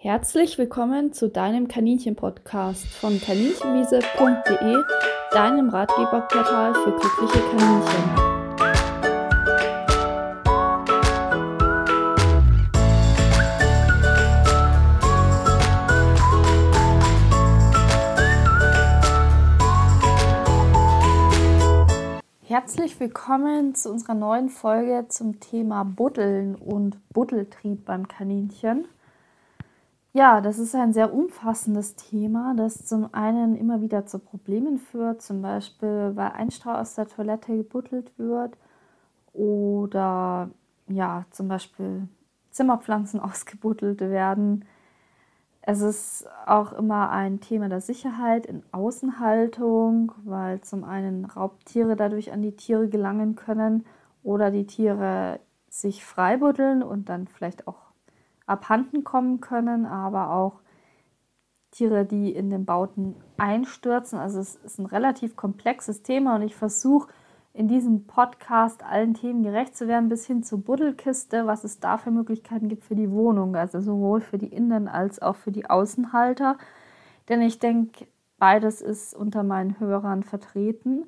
[0.00, 4.76] Herzlich willkommen zu deinem Kaninchen-Podcast von kaninchenwiese.de,
[5.32, 8.38] deinem Ratgeberportal für glückliche Kaninchen.
[22.44, 28.86] Herzlich willkommen zu unserer neuen Folge zum Thema Buddeln und Buddeltrieb beim Kaninchen.
[30.14, 35.22] Ja, das ist ein sehr umfassendes Thema, das zum einen immer wieder zu Problemen führt,
[35.22, 38.56] zum Beispiel weil ein Strauch aus der Toilette gebuddelt wird
[39.34, 40.50] oder
[40.88, 42.08] ja, zum Beispiel
[42.50, 44.64] Zimmerpflanzen ausgebuddelt werden.
[45.62, 52.32] Es ist auch immer ein Thema der Sicherheit in Außenhaltung, weil zum einen Raubtiere dadurch
[52.32, 53.84] an die Tiere gelangen können
[54.22, 57.87] oder die Tiere sich freibuddeln und dann vielleicht auch
[58.48, 60.60] abhanden kommen können, aber auch
[61.70, 64.18] Tiere, die in den Bauten einstürzen.
[64.18, 67.08] Also es ist ein relativ komplexes Thema und ich versuche
[67.52, 71.98] in diesem Podcast allen Themen gerecht zu werden, bis hin zur Buddelkiste, was es da
[71.98, 75.68] für Möglichkeiten gibt für die Wohnung, also sowohl für die Innen- als auch für die
[75.68, 76.56] Außenhalter.
[77.28, 78.06] Denn ich denke,
[78.38, 81.06] beides ist unter meinen Hörern vertreten.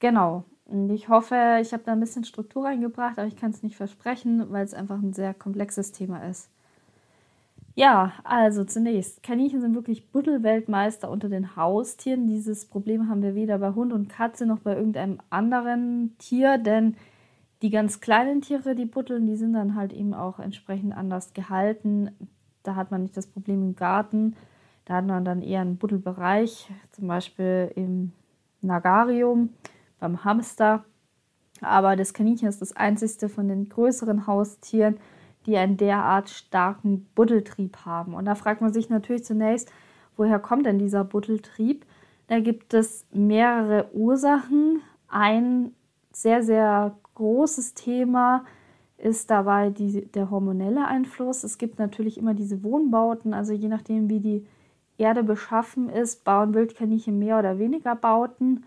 [0.00, 0.44] Genau.
[0.66, 3.76] Und ich hoffe, ich habe da ein bisschen Struktur reingebracht, aber ich kann es nicht
[3.76, 6.50] versprechen, weil es einfach ein sehr komplexes Thema ist.
[7.74, 12.26] Ja, also zunächst, Kaninchen sind wirklich Buddelweltmeister unter den Haustieren.
[12.26, 16.96] Dieses Problem haben wir weder bei Hund und Katze noch bei irgendeinem anderen Tier, denn
[17.62, 22.10] die ganz kleinen Tiere, die buddeln, die sind dann halt eben auch entsprechend anders gehalten.
[22.62, 24.34] Da hat man nicht das Problem im Garten,
[24.84, 28.12] da hat man dann eher einen Buddelbereich, zum Beispiel im
[28.62, 29.50] Nagarium,
[29.98, 30.84] beim Hamster.
[31.60, 34.96] Aber das Kaninchen ist das einzigste von den größeren Haustieren,
[35.46, 38.14] die einen derart starken Buddeltrieb haben.
[38.14, 39.72] Und da fragt man sich natürlich zunächst,
[40.16, 41.86] woher kommt denn dieser Buddeltrieb?
[42.26, 44.82] Da gibt es mehrere Ursachen.
[45.08, 45.72] Ein
[46.12, 48.44] sehr, sehr großes Thema
[48.98, 51.42] ist dabei die, der hormonelle Einfluss.
[51.42, 54.46] Es gibt natürlich immer diese Wohnbauten, also je nachdem, wie die
[54.98, 58.64] Erde beschaffen ist, bauen Wildkaninchen mehr oder weniger Bauten.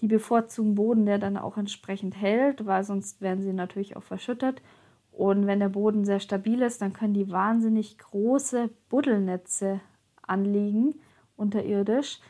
[0.00, 4.62] Die bevorzugen Boden, der dann auch entsprechend hält, weil sonst werden sie natürlich auch verschüttet.
[5.16, 9.80] Und wenn der Boden sehr stabil ist, dann können die wahnsinnig große Buddelnetze
[10.20, 10.96] anlegen
[11.38, 12.20] unterirdisch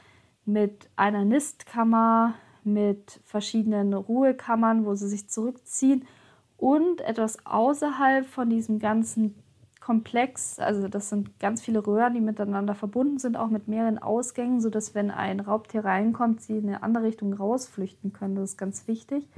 [0.44, 6.04] mit einer Nistkammer, mit verschiedenen Ruhekammern, wo sie sich zurückziehen
[6.56, 9.34] und etwas außerhalb von diesem ganzen
[9.80, 14.60] Komplex, also das sind ganz viele Röhren, die miteinander verbunden sind, auch mit mehreren Ausgängen,
[14.60, 18.36] sodass wenn ein Raubtier reinkommt, sie in eine andere Richtung rausflüchten können.
[18.36, 19.28] Das ist ganz wichtig.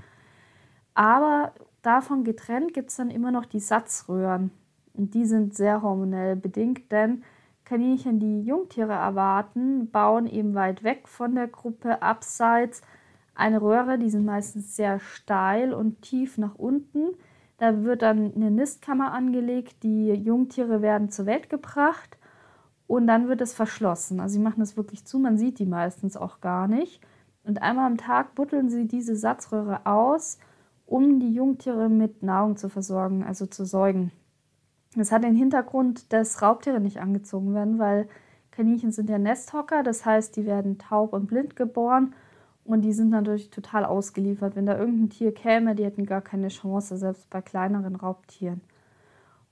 [0.95, 1.53] Aber
[1.83, 4.51] davon getrennt gibt es dann immer noch die Satzröhren.
[4.95, 7.23] Und die sind sehr hormonell bedingt, denn
[7.65, 12.83] Kaninchen, die Jungtiere erwarten, bauen eben weit weg von der Gruppe abseits
[13.39, 17.15] eine Röhre, die sind meistens sehr steil und tief nach unten.
[17.59, 22.19] Da wird dann eine Nistkammer angelegt, die Jungtiere werden zur Welt gebracht
[22.89, 24.19] und dann wird es verschlossen.
[24.19, 27.01] Also sie machen das wirklich zu, man sieht die meistens auch gar nicht.
[27.45, 30.39] Und einmal am Tag butteln sie diese Satzröhre aus
[30.89, 34.11] um die Jungtiere mit Nahrung zu versorgen, also zu säugen.
[34.97, 38.09] Das hat den Hintergrund, dass Raubtiere nicht angezogen werden, weil
[38.51, 42.15] Kaninchen sind ja Nesthocker, das heißt, die werden taub und blind geboren
[42.65, 44.57] und die sind natürlich total ausgeliefert.
[44.57, 48.63] Wenn da irgendein Tier käme, die hätten gar keine Chance, selbst bei kleineren Raubtieren.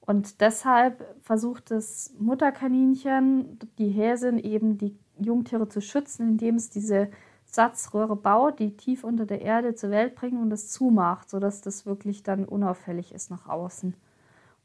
[0.01, 7.11] Und deshalb versucht das Mutterkaninchen, die Häsin, eben die Jungtiere zu schützen, indem es diese
[7.57, 11.87] Satzröhre baut, die tief unter der Erde zur Welt bringen und das zumacht, sodass das
[11.87, 13.95] wirklich dann unauffällig ist nach außen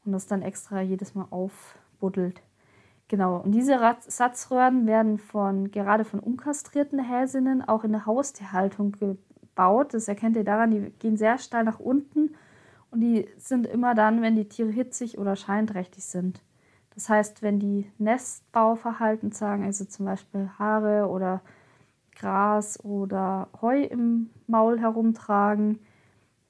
[0.04, 2.42] und das dann extra jedes Mal aufbuddelt.
[3.08, 9.92] Genau, und diese Satzröhren werden von gerade von unkastrierten Häsinnen auch in der Haustierhaltung gebaut.
[9.92, 12.34] Das erkennt ihr daran, die gehen sehr steil nach unten
[12.90, 16.40] und die sind immer dann, wenn die Tiere hitzig oder scheinträchtig sind.
[16.94, 21.40] Das heißt, wenn die Nestbauverhalten zeigen, also zum Beispiel Haare oder
[22.16, 25.78] Gras oder Heu im Maul herumtragen.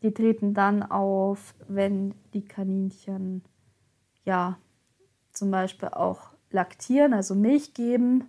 [0.02, 3.42] Die treten dann auf, wenn die Kaninchen
[4.24, 4.58] ja
[5.32, 8.24] zum Beispiel auch laktieren, also Milch geben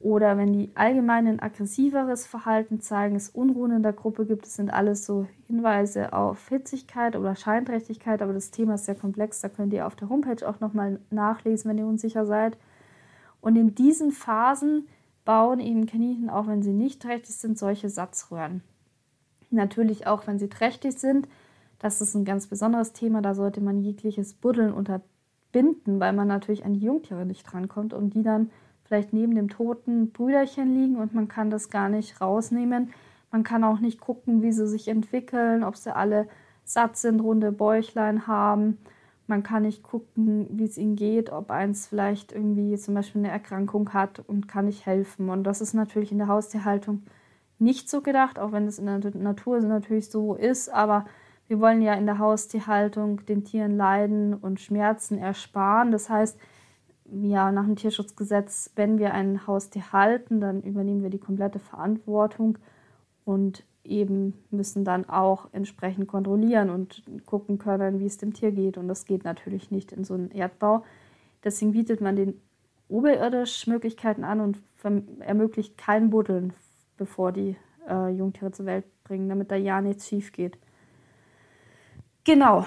[0.00, 4.54] oder wenn die allgemein ein aggressiveres Verhalten zeigen, es Unruhen in der Gruppe gibt, das
[4.54, 9.48] sind alles so Hinweise auf Hitzigkeit oder Scheinträchtigkeit, aber das Thema ist sehr komplex, da
[9.48, 12.56] könnt ihr auf der Homepage auch nochmal nachlesen, wenn ihr unsicher seid.
[13.40, 14.86] Und in diesen Phasen
[15.28, 18.62] bauen eben Kaninchen, auch wenn sie nicht trächtig sind, solche Satzröhren.
[19.50, 21.28] Natürlich auch, wenn sie trächtig sind.
[21.78, 23.20] Das ist ein ganz besonderes Thema.
[23.20, 25.18] Da sollte man jegliches Buddeln unterbinden,
[25.52, 28.50] binden, weil man natürlich an die Jungtiere nicht drankommt und die dann
[28.84, 32.92] vielleicht neben dem toten Brüderchen liegen und man kann das gar nicht rausnehmen.
[33.30, 36.28] Man kann auch nicht gucken, wie sie sich entwickeln, ob sie alle
[36.64, 38.78] satt sind, runde Bäuchlein haben.
[39.28, 43.30] Man kann nicht gucken, wie es ihnen geht, ob eins vielleicht irgendwie zum Beispiel eine
[43.30, 45.28] Erkrankung hat und kann nicht helfen.
[45.28, 47.02] Und das ist natürlich in der Haustierhaltung
[47.58, 50.72] nicht so gedacht, auch wenn es in der Natur natürlich so ist.
[50.72, 51.04] Aber
[51.46, 55.92] wir wollen ja in der Haustierhaltung den Tieren Leiden und Schmerzen ersparen.
[55.92, 56.38] Das heißt,
[57.10, 62.56] ja, nach dem Tierschutzgesetz, wenn wir ein Haustier halten, dann übernehmen wir die komplette Verantwortung
[63.26, 68.76] und eben müssen dann auch entsprechend kontrollieren und gucken können, wie es dem Tier geht.
[68.78, 70.84] Und das geht natürlich nicht in so einem Erdbau.
[71.44, 72.40] Deswegen bietet man den
[72.88, 74.62] oberirdisch Möglichkeiten an und
[75.20, 76.52] ermöglicht kein Buddeln,
[76.96, 77.56] bevor die
[77.88, 80.58] äh, Jungtiere zur Welt bringen, damit da ja nichts schief geht.
[82.24, 82.66] Genau,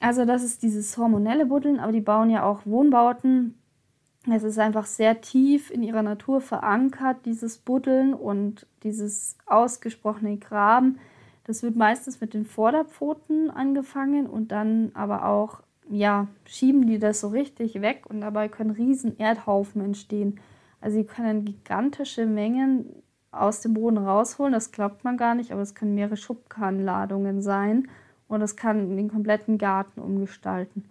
[0.00, 3.61] also das ist dieses hormonelle Buddeln, aber die bauen ja auch Wohnbauten
[4.30, 10.98] es ist einfach sehr tief in ihrer Natur verankert, dieses Buddeln und dieses ausgesprochene Graben.
[11.44, 15.60] Das wird meistens mit den Vorderpfoten angefangen und dann aber auch,
[15.90, 20.40] ja, schieben die das so richtig weg und dabei können riesen Erdhaufen entstehen.
[20.80, 23.02] Also sie können gigantische Mengen
[23.32, 27.88] aus dem Boden rausholen, das glaubt man gar nicht, aber es können mehrere Schubkarrenladungen sein
[28.28, 30.84] und das kann den kompletten Garten umgestalten.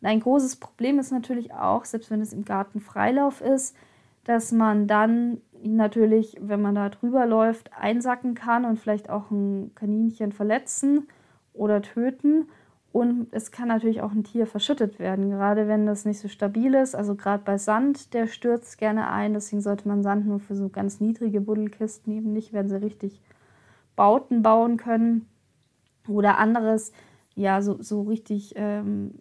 [0.00, 3.76] Und ein großes Problem ist natürlich auch, selbst wenn es im Garten Freilauf ist,
[4.24, 9.74] dass man dann natürlich, wenn man da drüber läuft, einsacken kann und vielleicht auch ein
[9.74, 11.08] Kaninchen verletzen
[11.52, 12.46] oder töten.
[12.92, 16.74] Und es kann natürlich auch ein Tier verschüttet werden, gerade wenn das nicht so stabil
[16.74, 16.94] ist.
[16.94, 19.34] Also gerade bei Sand, der stürzt gerne ein.
[19.34, 23.20] Deswegen sollte man Sand nur für so ganz niedrige Buddelkisten nehmen, nicht wenn sie richtig
[23.94, 25.26] Bauten bauen können.
[26.06, 26.92] Oder anderes,
[27.34, 29.14] ja, so, so richtig ähm,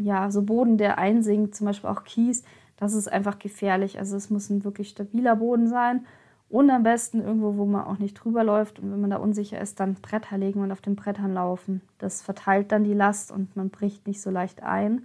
[0.00, 2.44] ja, so Boden, der einsinkt, zum Beispiel auch Kies,
[2.76, 3.98] das ist einfach gefährlich.
[3.98, 6.06] Also es muss ein wirklich stabiler Boden sein
[6.48, 8.78] und am besten irgendwo, wo man auch nicht drüber läuft.
[8.78, 11.82] Und wenn man da unsicher ist, dann Bretter legen und auf den Brettern laufen.
[11.98, 15.04] Das verteilt dann die Last und man bricht nicht so leicht ein.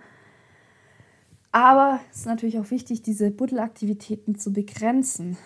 [1.51, 5.37] Aber es ist natürlich auch wichtig, diese Buddelaktivitäten zu begrenzen.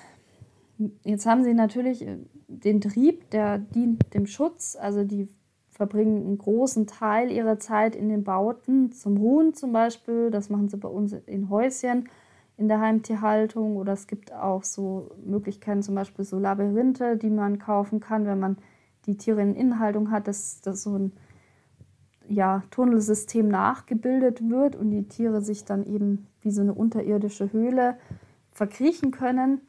[1.03, 2.17] Jetzt haben sie natürlich äh,
[2.47, 4.77] den Trieb, der dient dem Schutz.
[4.79, 5.27] Also die
[5.77, 10.31] verbringen einen großen Teil ihrer Zeit in den Bauten, zum Ruhen zum Beispiel.
[10.31, 12.09] Das machen sie bei uns in Häuschen
[12.57, 13.77] in der Heimtierhaltung.
[13.77, 18.39] Oder es gibt auch so Möglichkeiten, zum Beispiel so Labyrinthe, die man kaufen kann, wenn
[18.39, 18.57] man
[19.06, 21.12] die Tiere in Innenhaltung hat, dass, dass so ein
[22.27, 27.97] ja, Tunnelsystem nachgebildet wird und die Tiere sich dann eben wie so eine unterirdische Höhle
[28.51, 29.62] verkriechen können.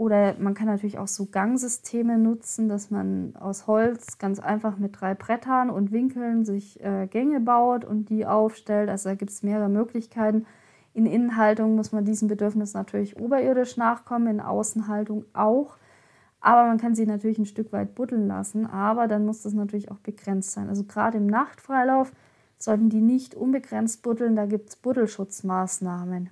[0.00, 4.98] Oder man kann natürlich auch so Gangsysteme nutzen, dass man aus Holz ganz einfach mit
[4.98, 8.88] drei Brettern und Winkeln sich äh, Gänge baut und die aufstellt.
[8.88, 10.46] Also da gibt es mehrere Möglichkeiten.
[10.94, 15.76] In Innenhaltung muss man diesem Bedürfnis natürlich oberirdisch nachkommen, in Außenhaltung auch.
[16.40, 19.90] Aber man kann sie natürlich ein Stück weit buddeln lassen, aber dann muss das natürlich
[19.90, 20.70] auch begrenzt sein.
[20.70, 22.10] Also gerade im Nachtfreilauf
[22.56, 26.30] sollten die nicht unbegrenzt buddeln, da gibt es Buddelschutzmaßnahmen.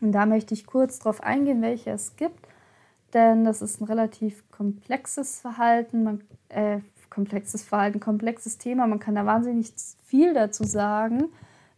[0.00, 2.48] Und da möchte ich kurz darauf eingehen, welche es gibt
[3.14, 6.80] denn das ist ein relativ komplexes Verhalten, man, äh,
[7.10, 8.86] komplexes Verhalten, komplexes Thema.
[8.86, 9.72] Man kann da wahnsinnig
[10.04, 11.24] viel dazu sagen.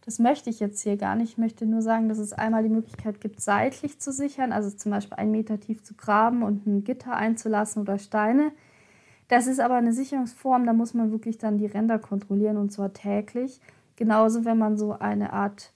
[0.05, 1.31] Das möchte ich jetzt hier gar nicht.
[1.31, 4.91] Ich möchte nur sagen, dass es einmal die Möglichkeit gibt, seitlich zu sichern, also zum
[4.91, 8.51] Beispiel einen Meter tief zu graben und ein Gitter einzulassen oder Steine.
[9.27, 12.93] Das ist aber eine Sicherungsform, da muss man wirklich dann die Ränder kontrollieren und zwar
[12.93, 13.59] täglich.
[13.95, 15.71] Genauso, wenn man so eine Art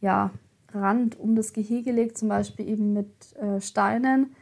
[0.00, 0.30] ja,
[0.72, 4.34] Rand um das Gehege legt, zum Beispiel eben mit äh, Steinen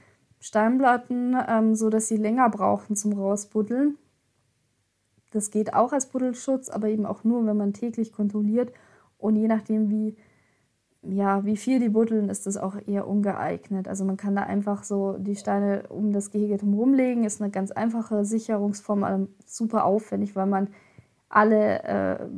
[0.45, 3.97] Steinplatten, ähm, so dass sie länger brauchen zum Rausbuddeln.
[5.31, 8.71] Das geht auch als Buddelschutz, aber eben auch nur, wenn man täglich kontrolliert.
[9.17, 10.17] Und je nachdem, wie,
[11.01, 13.89] ja, wie viel die buddeln, ist das auch eher ungeeignet.
[13.89, 17.25] Also man kann da einfach so die Steine um das Gehege drumherum legen.
[17.25, 20.69] Ist eine ganz einfache Sicherungsform, aber super aufwendig, weil man
[21.31, 22.29] alle äh,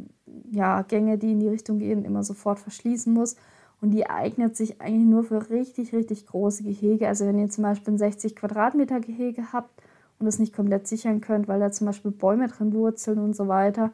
[0.52, 3.34] ja, Gänge, die in die Richtung gehen, immer sofort verschließen muss.
[3.80, 7.08] Und die eignet sich eigentlich nur für richtig, richtig große Gehege.
[7.08, 9.82] Also wenn ihr zum Beispiel ein 60 Quadratmeter Gehege habt
[10.18, 13.48] und es nicht komplett sichern könnt, weil da zum Beispiel Bäume drin wurzeln und so
[13.48, 13.92] weiter,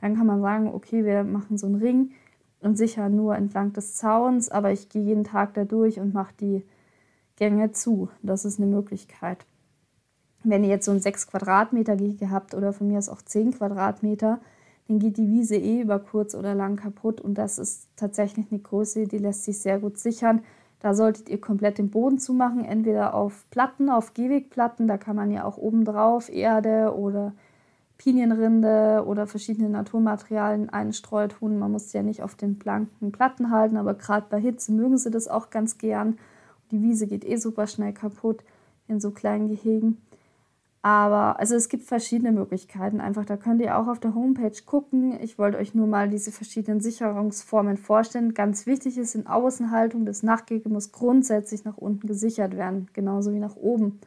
[0.00, 2.12] dann kann man sagen, okay, wir machen so einen Ring
[2.60, 6.34] und sichern nur entlang des Zauns, aber ich gehe jeden Tag da durch und mache
[6.40, 6.64] die
[7.36, 8.08] Gänge zu.
[8.22, 9.44] Das ist eine Möglichkeit.
[10.44, 13.52] Wenn ihr jetzt so ein 6 Quadratmeter Gehege habt oder von mir aus auch 10
[13.52, 14.40] Quadratmeter,
[14.88, 18.60] dann geht die Wiese eh über kurz oder lang kaputt und das ist tatsächlich eine
[18.60, 20.42] Größe, die lässt sich sehr gut sichern.
[20.80, 25.30] Da solltet ihr komplett den Boden zumachen, entweder auf Platten, auf Gehwegplatten, da kann man
[25.30, 27.32] ja auch oben drauf Erde oder
[27.96, 31.58] Pinienrinde oder verschiedene Naturmaterialien einstreut tun.
[31.58, 35.10] Man muss ja nicht auf den blanken Platten halten, aber gerade bei Hitze mögen sie
[35.10, 36.18] das auch ganz gern.
[36.70, 38.44] Die Wiese geht eh super schnell kaputt
[38.88, 40.02] in so kleinen Gehegen.
[40.84, 43.00] Aber also es gibt verschiedene Möglichkeiten.
[43.00, 45.18] Einfach, da könnt ihr auch auf der Homepage gucken.
[45.22, 48.34] Ich wollte euch nur mal diese verschiedenen Sicherungsformen vorstellen.
[48.34, 53.38] Ganz wichtig ist in Außenhaltung, das Nachtgehege muss grundsätzlich nach unten gesichert werden, genauso wie
[53.38, 53.98] nach oben.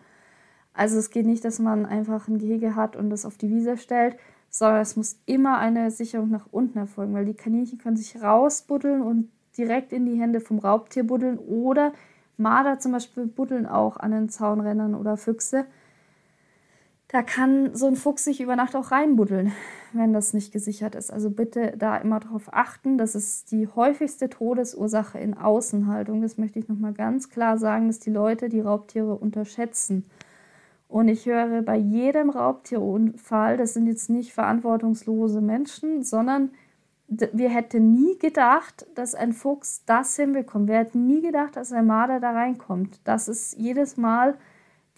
[0.75, 3.77] Also es geht nicht, dass man einfach ein Gehege hat und das auf die Wiese
[3.77, 4.15] stellt,
[4.51, 9.01] sondern es muss immer eine Sicherung nach unten erfolgen, weil die Kaninchen können sich rausbuddeln
[9.01, 11.91] und direkt in die Hände vom Raubtier buddeln oder
[12.37, 15.65] Marder zum Beispiel buddeln auch an den Zaunrändern oder Füchse.
[17.09, 19.53] Da kann so ein Fuchs sich über Nacht auch reinbuddeln,
[19.93, 21.11] wenn das nicht gesichert ist.
[21.11, 22.97] Also bitte da immer darauf achten.
[22.97, 26.21] Das ist die häufigste Todesursache in Außenhaltung.
[26.21, 30.05] Das möchte ich nochmal ganz klar sagen, dass die Leute die Raubtiere unterschätzen.
[30.89, 36.51] Und ich höre bei jedem Raubtierunfall, das sind jetzt nicht verantwortungslose Menschen, sondern
[37.07, 40.67] wir hätten nie gedacht, dass ein Fuchs das hinbekommt.
[40.67, 42.99] Wir hätten nie gedacht, dass ein Marder da reinkommt.
[43.05, 44.35] Das ist jedes Mal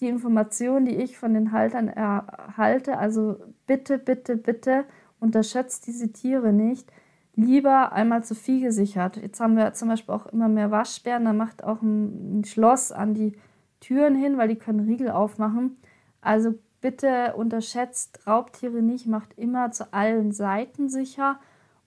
[0.02, 2.98] die Information, die ich von den Haltern erhalte.
[2.98, 3.38] Also
[3.68, 4.86] bitte, bitte, bitte
[5.20, 6.92] unterschätzt diese Tiere nicht.
[7.36, 9.18] Lieber einmal zu viel gesichert.
[9.18, 11.26] Jetzt haben wir zum Beispiel auch immer mehr Waschbären.
[11.26, 13.34] Da macht auch ein Schloss an die
[13.80, 15.78] Türen hin, weil die können Riegel aufmachen.
[16.22, 21.40] Also bitte unterschätzt Raubtiere nicht, macht immer zu allen Seiten sicher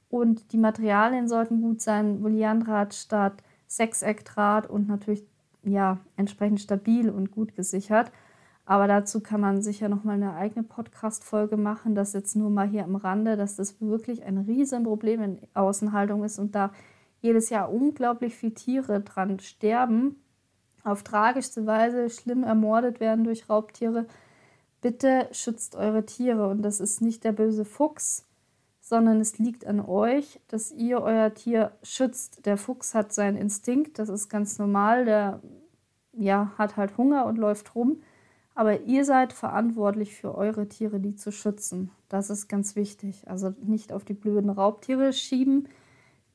[0.08, 5.24] und die Materialien sollten gut sein, Volliandraht statt Sechseckdraht und natürlich
[5.64, 8.10] ja entsprechend stabil und gut gesichert.
[8.64, 11.94] Aber dazu kann man sicher noch mal eine eigene Podcast-Folge machen.
[11.94, 16.38] Das jetzt nur mal hier am Rande, dass das wirklich ein Riesenproblem in Außenhaltung ist
[16.38, 16.72] und da
[17.20, 20.16] jedes Jahr unglaublich viele Tiere dran sterben
[20.84, 24.06] auf tragischste Weise schlimm ermordet werden durch Raubtiere.
[24.80, 28.26] Bitte schützt eure Tiere und das ist nicht der böse Fuchs,
[28.92, 32.44] sondern es liegt an euch, dass ihr euer Tier schützt.
[32.44, 35.40] Der Fuchs hat seinen Instinkt, das ist ganz normal, der
[36.12, 38.02] ja, hat halt Hunger und läuft rum,
[38.54, 41.90] aber ihr seid verantwortlich für eure Tiere, die zu schützen.
[42.10, 43.26] Das ist ganz wichtig.
[43.26, 45.70] Also nicht auf die blöden Raubtiere schieben.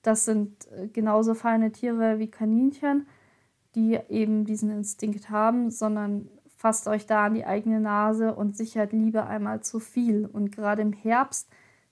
[0.02, 3.06] Das sind äh, genauso feine Tiere wie Kaninchen
[3.78, 8.92] die eben diesen Instinkt haben, sondern fasst euch da an die eigene Nase und sichert
[8.92, 10.26] lieber einmal zu viel.
[10.26, 11.48] Und gerade im Herbst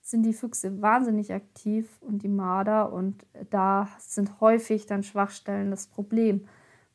[0.06, 5.88] sind die Füchse wahnsinnig aktiv und die Marder und da sind häufig dann Schwachstellen das
[5.88, 6.48] Problem,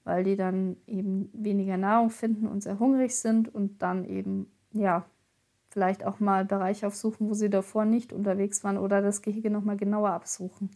[0.05, 5.05] weil die dann eben weniger Nahrung finden und sehr hungrig sind und dann eben, ja,
[5.71, 9.77] vielleicht auch mal Bereiche aufsuchen, wo sie davor nicht unterwegs waren oder das Gehege nochmal
[9.77, 10.71] genauer absuchen.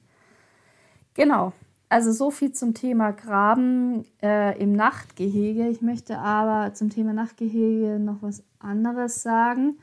[1.15, 1.53] Genau,
[1.89, 5.69] also so viel zum Thema Graben äh, im Nachtgehege.
[5.69, 9.79] Ich möchte aber zum Thema Nachtgehege noch was anderes sagen.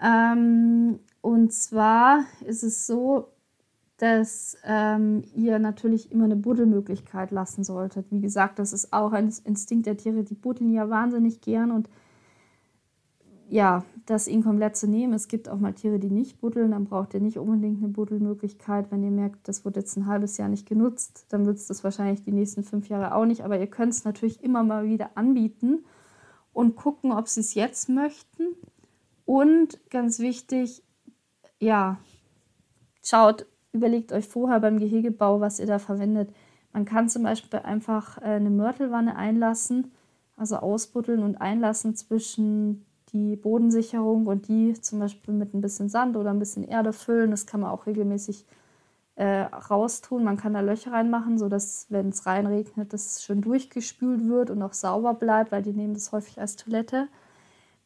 [0.00, 3.28] Ähm, und zwar ist es so,
[3.96, 8.10] dass ähm, ihr natürlich immer eine Buddelmöglichkeit lassen solltet.
[8.10, 11.88] Wie gesagt, das ist auch ein Instinkt der Tiere, die buddeln ja wahnsinnig gern und
[13.48, 15.12] ja, das ihnen komplett zu nehmen.
[15.12, 18.90] Es gibt auch mal Tiere, die nicht buddeln, dann braucht ihr nicht unbedingt eine Buddelmöglichkeit.
[18.90, 21.84] Wenn ihr merkt, das wird jetzt ein halbes Jahr nicht genutzt, dann wird es das
[21.84, 23.44] wahrscheinlich die nächsten fünf Jahre auch nicht.
[23.44, 25.84] Aber ihr könnt es natürlich immer mal wieder anbieten
[26.52, 28.56] und gucken, ob sie es jetzt möchten.
[29.26, 30.82] Und ganz wichtig,
[31.62, 31.98] ja,
[33.04, 36.30] schaut, überlegt euch vorher beim Gehegebau, was ihr da verwendet.
[36.72, 39.92] Man kann zum Beispiel einfach äh, eine Mörtelwanne einlassen,
[40.36, 46.16] also ausbuddeln und einlassen zwischen die Bodensicherung und die zum Beispiel mit ein bisschen Sand
[46.16, 47.30] oder ein bisschen Erde füllen.
[47.30, 48.44] Das kann man auch regelmäßig
[49.14, 50.24] äh, raustun.
[50.24, 54.72] Man kann da Löcher reinmachen, sodass, wenn es reinregnet, das schön durchgespült wird und auch
[54.72, 57.08] sauber bleibt, weil die nehmen das häufig als Toilette.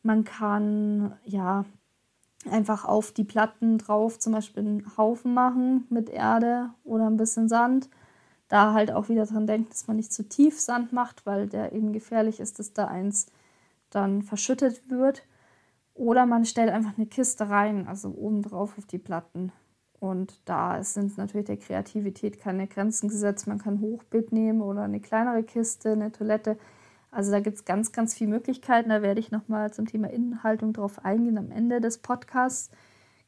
[0.03, 1.67] Man kann ja
[2.49, 7.49] einfach auf die Platten drauf zum Beispiel einen Haufen machen mit Erde oder ein bisschen
[7.49, 7.89] Sand.
[8.49, 11.73] Da halt auch wieder dran denken, dass man nicht zu tief Sand macht, weil der
[11.73, 13.27] eben gefährlich ist, dass da eins
[13.91, 15.27] dann verschüttet wird.
[15.95, 19.53] Oder man stellt einfach eine Kiste rein, also oben drauf auf die Platten.
[19.99, 23.47] Und da sind natürlich der Kreativität keine Grenzen gesetzt.
[23.47, 26.59] Man kann Hochbeet nehmen oder eine kleinere Kiste, eine Toilette.
[27.17, 28.91] Also da gibt es ganz, ganz viele Möglichkeiten.
[28.91, 32.71] Da werde ich nochmal zum Thema Innenhaltung drauf eingehen am Ende des Podcasts.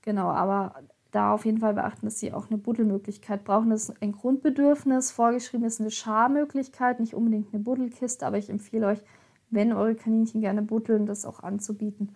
[0.02, 0.74] Genau, aber
[1.10, 3.70] da auf jeden Fall beachten, dass sie auch eine Buddelmöglichkeit brauchen.
[3.70, 5.10] Das ist ein Grundbedürfnis.
[5.10, 9.00] Vorgeschrieben ist eine Scharmöglichkeit, nicht unbedingt eine Buddelkiste, aber ich empfehle euch,
[9.48, 12.12] wenn eure Kaninchen gerne buddeln, das auch anzubieten.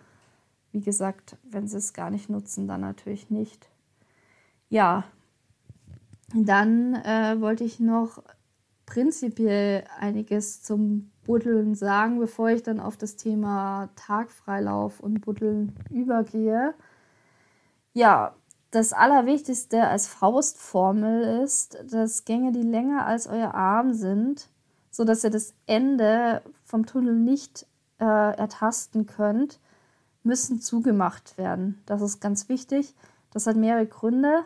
[0.73, 3.67] Wie gesagt, wenn sie es gar nicht nutzen, dann natürlich nicht.
[4.69, 5.05] Ja,
[6.35, 8.21] dann äh, wollte ich noch
[8.85, 16.73] prinzipiell einiges zum Buddeln sagen, bevor ich dann auf das Thema Tagfreilauf und Buddeln übergehe.
[17.93, 18.35] Ja,
[18.71, 24.49] das Allerwichtigste als Faustformel ist, dass Gänge, die länger als euer Arm sind,
[24.89, 27.67] sodass ihr das Ende vom Tunnel nicht
[27.99, 29.59] äh, ertasten könnt,
[30.23, 31.81] müssen zugemacht werden.
[31.85, 32.95] Das ist ganz wichtig.
[33.31, 34.43] Das hat mehrere Gründe.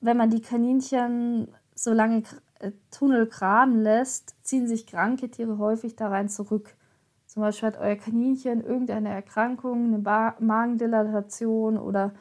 [0.00, 2.22] Wenn man die Kaninchen so lange
[2.90, 6.76] Tunnel graben lässt, ziehen sich kranke Tiere häufig da rein zurück.
[7.26, 12.14] Zum Beispiel hat euer Kaninchen irgendeine Erkrankung, eine Magendilatation oder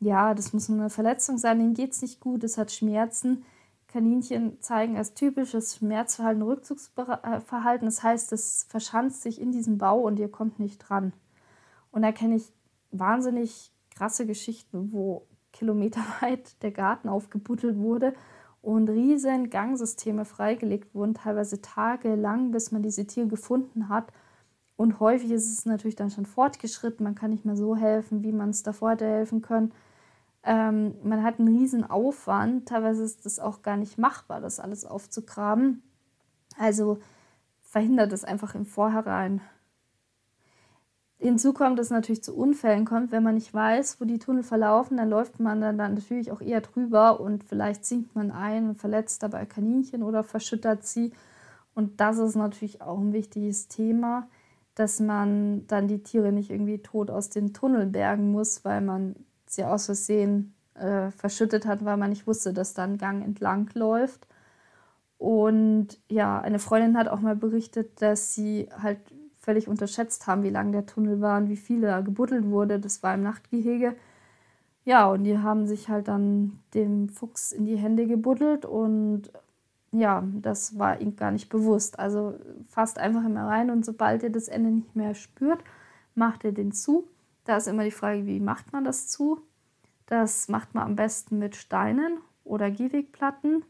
[0.00, 3.44] ja, das muss eine Verletzung sein, dem geht es nicht gut, es hat Schmerzen.
[3.86, 7.86] Kaninchen zeigen als typisches Schmerzverhalten Rückzugsverhalten.
[7.86, 11.12] Das heißt, es verschanzt sich in diesem Bau und ihr kommt nicht dran.
[11.92, 12.52] Und da kenne ich
[12.90, 18.14] wahnsinnig krasse Geschichten, wo kilometerweit der Garten aufgebuddelt wurde
[18.64, 24.12] und riesen Gangsysteme freigelegt wurden, teilweise tagelang, bis man diese Tiere gefunden hat.
[24.76, 28.32] Und häufig ist es natürlich dann schon fortgeschritten, man kann nicht mehr so helfen, wie
[28.32, 29.72] man es davor hätte helfen können.
[30.42, 34.84] Ähm, man hat einen riesen Aufwand, teilweise ist es auch gar nicht machbar, das alles
[34.84, 35.82] aufzugraben.
[36.58, 36.98] Also
[37.60, 39.42] verhindert es einfach im Vorhinein.
[41.18, 44.42] Hinzu kommt, dass es natürlich zu Unfällen kommt, wenn man nicht weiß, wo die Tunnel
[44.42, 48.68] verlaufen, dann läuft man dann, dann natürlich auch eher drüber und vielleicht sinkt man ein
[48.68, 51.12] und verletzt dabei Kaninchen oder verschüttert sie.
[51.74, 54.28] Und das ist natürlich auch ein wichtiges Thema,
[54.74, 59.14] dass man dann die Tiere nicht irgendwie tot aus den Tunnel bergen muss, weil man
[59.46, 63.70] sie aus Versehen äh, verschüttet hat, weil man nicht wusste, dass da ein Gang entlang
[63.74, 64.26] läuft.
[65.18, 68.98] Und ja, eine Freundin hat auch mal berichtet, dass sie halt
[69.44, 72.80] völlig unterschätzt haben, wie lang der Tunnel war und wie viel da gebuddelt wurde.
[72.80, 73.94] Das war im Nachtgehege.
[74.84, 79.30] Ja, und die haben sich halt dann dem Fuchs in die Hände gebuddelt und
[79.92, 81.98] ja, das war ihnen gar nicht bewusst.
[81.98, 82.34] Also
[82.68, 85.62] fasst einfach immer rein und sobald ihr das Ende nicht mehr spürt,
[86.14, 87.06] macht ihr den zu.
[87.44, 89.40] Da ist immer die Frage, wie macht man das zu?
[90.06, 93.64] Das macht man am besten mit Steinen oder Gehwegplatten.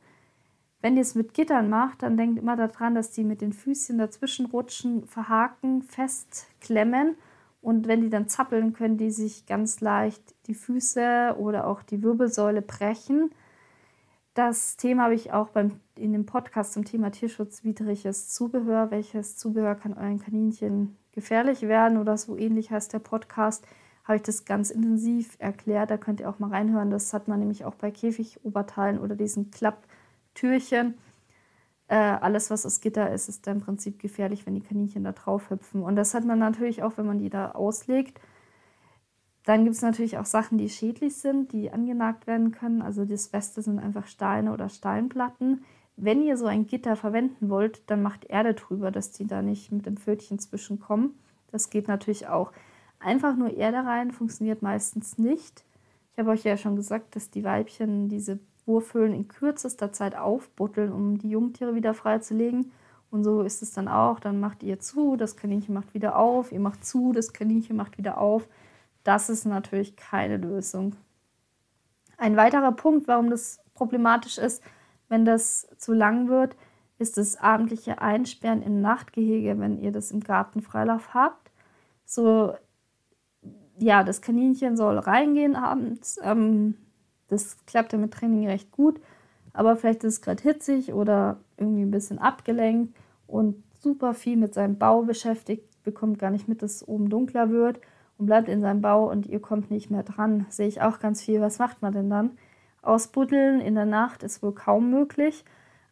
[0.84, 3.96] Wenn ihr es mit Gittern macht, dann denkt immer daran, dass die mit den Füßchen
[3.96, 7.16] dazwischen rutschen, verhaken, festklemmen.
[7.62, 12.02] Und wenn die dann zappeln, können die sich ganz leicht die Füße oder auch die
[12.02, 13.30] Wirbelsäule brechen.
[14.34, 18.90] Das Thema habe ich auch beim, in dem Podcast zum Thema tierschutzwidriges Zubehör.
[18.90, 23.66] Welches Zubehör kann euren Kaninchen gefährlich werden oder so ähnlich heißt der Podcast,
[24.04, 25.90] habe ich das ganz intensiv erklärt.
[25.90, 26.90] Da könnt ihr auch mal reinhören.
[26.90, 29.50] Das hat man nämlich auch bei Käfigoberteilen oder diesen
[30.34, 30.94] Klapptürchen.
[31.86, 35.12] Äh, alles, was aus Gitter ist, ist dann im Prinzip gefährlich, wenn die Kaninchen da
[35.12, 35.82] drauf hüpfen.
[35.82, 38.20] Und das hat man natürlich auch, wenn man die da auslegt.
[39.44, 42.80] Dann gibt es natürlich auch Sachen, die schädlich sind, die angenagt werden können.
[42.80, 45.64] Also das Beste sind einfach Steine oder Steinplatten.
[45.96, 49.70] Wenn ihr so ein Gitter verwenden wollt, dann macht Erde drüber, dass die da nicht
[49.70, 51.14] mit dem Pfötchen zwischenkommen.
[51.52, 52.52] Das geht natürlich auch.
[52.98, 55.64] Einfach nur Erde rein funktioniert meistens nicht.
[56.12, 60.92] Ich habe euch ja schon gesagt, dass die Weibchen diese Wurfhöhlen in kürzester Zeit aufbutteln,
[60.92, 62.72] um die Jungtiere wieder freizulegen.
[63.10, 64.18] Und so ist es dann auch.
[64.20, 67.98] Dann macht ihr zu, das Kaninchen macht wieder auf, ihr macht zu, das Kaninchen macht
[67.98, 68.48] wieder auf.
[69.04, 70.96] Das ist natürlich keine Lösung.
[72.16, 74.62] Ein weiterer Punkt, warum das problematisch ist,
[75.08, 76.56] wenn das zu lang wird,
[76.98, 81.50] ist das abendliche Einsperren im Nachtgehege, wenn ihr das im Garten Freilauf habt.
[82.04, 82.54] So,
[83.78, 86.18] ja, das Kaninchen soll reingehen abends.
[86.22, 86.76] Ähm,
[87.34, 89.00] das klappt ja mit Training recht gut.
[89.52, 92.94] Aber vielleicht ist es gerade hitzig oder irgendwie ein bisschen abgelenkt
[93.26, 97.50] und super viel mit seinem Bau beschäftigt, bekommt gar nicht mit, dass es oben dunkler
[97.50, 97.80] wird
[98.18, 100.46] und bleibt in seinem Bau und ihr kommt nicht mehr dran.
[100.48, 101.40] Sehe ich auch ganz viel.
[101.40, 102.32] Was macht man denn dann?
[102.82, 105.44] Ausbuddeln in der Nacht ist wohl kaum möglich.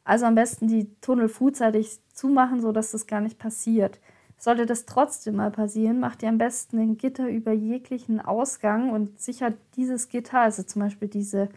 [0.05, 4.01] Also am besten die Tunnel frühzeitig zumachen, sodass das gar nicht passiert.
[4.43, 9.21] Sollte das trotzdem mal passieren, macht ihr am besten ein Gitter über jeglichen Ausgang und
[9.21, 11.49] sichert dieses Gitter, also zum Beispiel diese,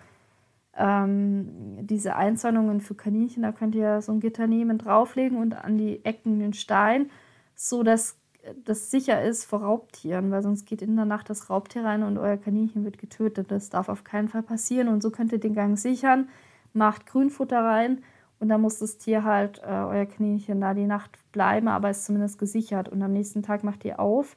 [0.77, 5.79] ähm, diese Einzäunungen für Kaninchen, da könnt ihr so ein Gitter nehmen, drauflegen und an
[5.79, 7.09] die Ecken den Stein,
[7.55, 8.17] sodass
[8.63, 12.19] das sicher ist vor Raubtieren, weil sonst geht in der Nacht das Raubtier rein und
[12.19, 13.49] euer Kaninchen wird getötet.
[13.49, 16.29] Das darf auf keinen Fall passieren und so könnt ihr den Gang sichern.
[16.71, 18.03] Macht Grünfutter rein
[18.39, 22.05] und dann muss das Tier halt, äh, euer Kaninchen, da die Nacht bleiben, aber ist
[22.05, 22.89] zumindest gesichert.
[22.89, 24.35] Und am nächsten Tag macht ihr auf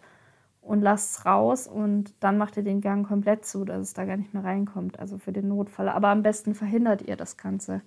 [0.60, 4.04] und lasst es raus und dann macht ihr den Gang komplett zu, dass es da
[4.04, 5.88] gar nicht mehr reinkommt, also für den Notfall.
[5.88, 7.82] Aber am besten verhindert ihr das Ganze.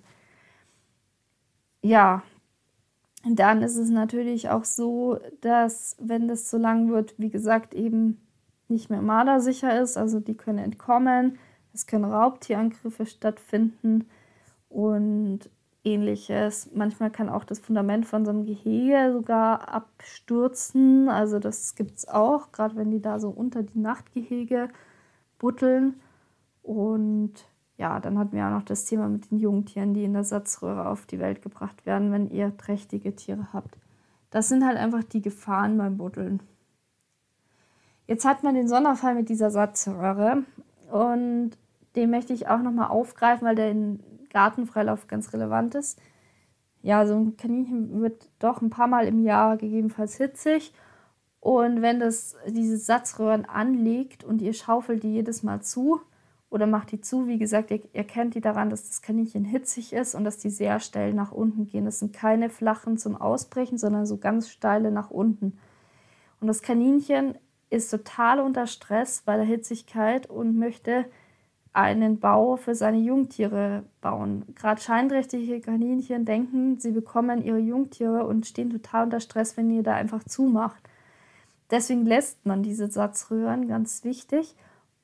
[1.80, 2.22] Ja,
[3.24, 8.20] dann ist es natürlich auch so, dass wenn das zu lang wird, wie gesagt, eben
[8.68, 9.96] nicht mehr mardersicher ist.
[9.96, 11.38] Also die können entkommen,
[11.72, 14.08] es können Raubtierangriffe stattfinden
[14.68, 15.50] und
[15.84, 16.70] ähnliches.
[16.74, 21.08] Manchmal kann auch das Fundament von so einem Gehege sogar abstürzen.
[21.08, 24.68] Also das gibt es auch, gerade wenn die da so unter die Nachtgehege
[25.38, 26.00] buddeln.
[26.62, 27.32] Und
[27.76, 30.88] ja, dann hatten wir auch noch das Thema mit den Jungtieren, die in der Satzröhre
[30.88, 33.76] auf die Welt gebracht werden, wenn ihr trächtige Tiere habt.
[34.30, 36.40] Das sind halt einfach die Gefahren beim Buddeln.
[38.06, 40.44] Jetzt hat man den Sonderfall mit dieser Satzröhre
[40.90, 41.52] und
[41.96, 44.00] den möchte ich auch nochmal aufgreifen, weil der in
[44.32, 46.00] Gartenfreilauf ganz relevant ist.
[46.82, 50.74] Ja, so ein Kaninchen wird doch ein paar Mal im Jahr gegebenenfalls hitzig.
[51.40, 56.00] Und wenn das diese Satzröhren anlegt und ihr schaufelt die jedes Mal zu
[56.50, 60.14] oder macht die zu, wie gesagt, ihr erkennt die daran, dass das Kaninchen hitzig ist
[60.14, 61.84] und dass die sehr steil nach unten gehen.
[61.84, 65.58] Das sind keine flachen zum Ausbrechen, sondern so ganz steile nach unten.
[66.40, 67.36] Und das Kaninchen
[67.70, 71.06] ist total unter Stress bei der Hitzigkeit und möchte
[71.72, 74.44] einen Bau für seine Jungtiere bauen.
[74.54, 79.82] Gerade scheinträchtige Kaninchen denken, sie bekommen ihre Jungtiere und stehen total unter Stress, wenn ihr
[79.82, 80.82] da einfach zumacht.
[81.70, 84.54] Deswegen lässt man diese Satzröhren, ganz wichtig.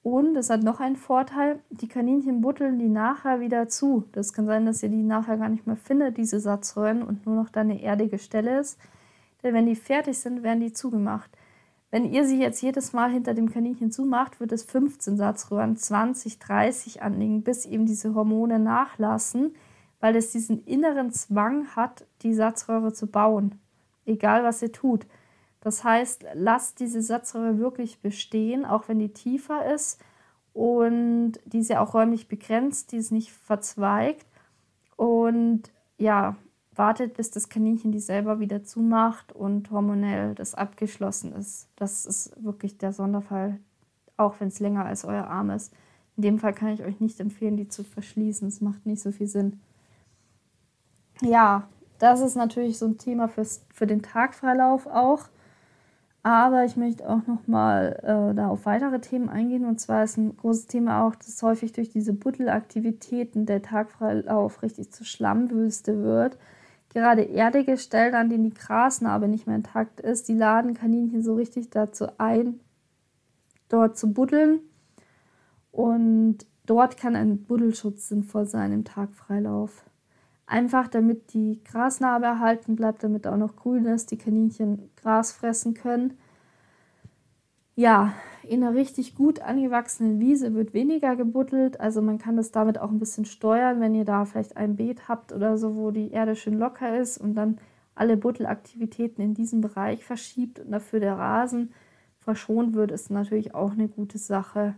[0.02, 4.04] Und es hat noch einen Vorteil, die Kaninchen butteln die nachher wieder zu.
[4.12, 7.34] Das kann sein, dass ihr die nachher gar nicht mehr findet, diese Satzröhren, und nur
[7.34, 8.78] noch da eine erdige Stelle ist.
[9.42, 11.30] Denn wenn die fertig sind, werden die zugemacht.
[11.90, 16.38] Wenn ihr sie jetzt jedes Mal hinter dem Kaninchen zumacht, wird es 15 Satzröhren, 20,
[16.38, 19.54] 30 anlegen, bis eben diese Hormone nachlassen,
[20.00, 23.58] weil es diesen inneren Zwang hat, die Satzröhre zu bauen.
[24.04, 25.06] Egal was ihr tut.
[25.60, 30.00] Das heißt, lasst diese Satzröhre wirklich bestehen, auch wenn die tiefer ist
[30.52, 34.26] und die ist ja auch räumlich begrenzt, die ist nicht verzweigt.
[34.96, 36.36] Und ja,
[36.78, 41.68] wartet, bis das Kaninchen die selber wieder zumacht und hormonell das abgeschlossen ist.
[41.76, 43.58] Das ist wirklich der Sonderfall,
[44.16, 45.72] auch wenn es länger als euer Arm ist.
[46.16, 48.48] In dem Fall kann ich euch nicht empfehlen, die zu verschließen.
[48.48, 49.60] Es macht nicht so viel Sinn.
[51.20, 55.28] Ja, das ist natürlich so ein Thema fürs, für den Tagfreilauf auch.
[56.22, 59.64] Aber ich möchte auch noch mal äh, da auf weitere Themen eingehen.
[59.64, 64.92] Und zwar ist ein großes Thema auch, dass häufig durch diese Buddelaktivitäten der Tagfreilauf richtig
[64.92, 66.36] zur Schlammwüste wird.
[66.98, 71.36] Gerade erdige Stellen, an denen die Grasnarbe nicht mehr intakt ist, die laden Kaninchen so
[71.36, 72.58] richtig dazu ein,
[73.68, 74.58] dort zu buddeln.
[75.70, 79.84] Und dort kann ein Buddelschutz sinnvoll sein im Tagfreilauf.
[80.46, 85.74] Einfach damit die Grasnarbe erhalten bleibt, damit auch noch grün ist, die Kaninchen Gras fressen
[85.74, 86.18] können.
[87.78, 88.12] Ja,
[88.42, 91.78] in einer richtig gut angewachsenen Wiese wird weniger gebuddelt.
[91.78, 95.06] Also man kann das damit auch ein bisschen steuern, wenn ihr da vielleicht ein Beet
[95.06, 97.60] habt oder so, wo die Erde schön locker ist und dann
[97.94, 101.72] alle Buddelaktivitäten in diesem Bereich verschiebt und dafür der Rasen
[102.18, 104.74] verschont wird, ist natürlich auch eine gute Sache.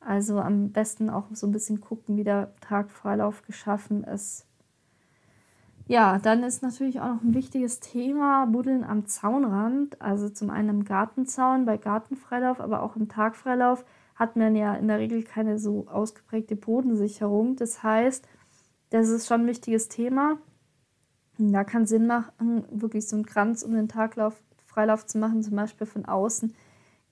[0.00, 4.48] Also am besten auch so ein bisschen gucken, wie der Tagfreilauf geschaffen ist.
[5.86, 10.00] Ja, dann ist natürlich auch noch ein wichtiges Thema Buddeln am Zaunrand.
[10.00, 14.88] Also zum einen im Gartenzaun bei Gartenfreilauf, aber auch im Tagfreilauf hat man ja in
[14.88, 17.56] der Regel keine so ausgeprägte Bodensicherung.
[17.56, 18.26] Das heißt,
[18.90, 20.38] das ist schon ein wichtiges Thema.
[21.36, 25.56] Da kann Sinn machen, wirklich so einen Kranz um den Taglauf, Freilauf zu machen, zum
[25.56, 26.54] Beispiel von außen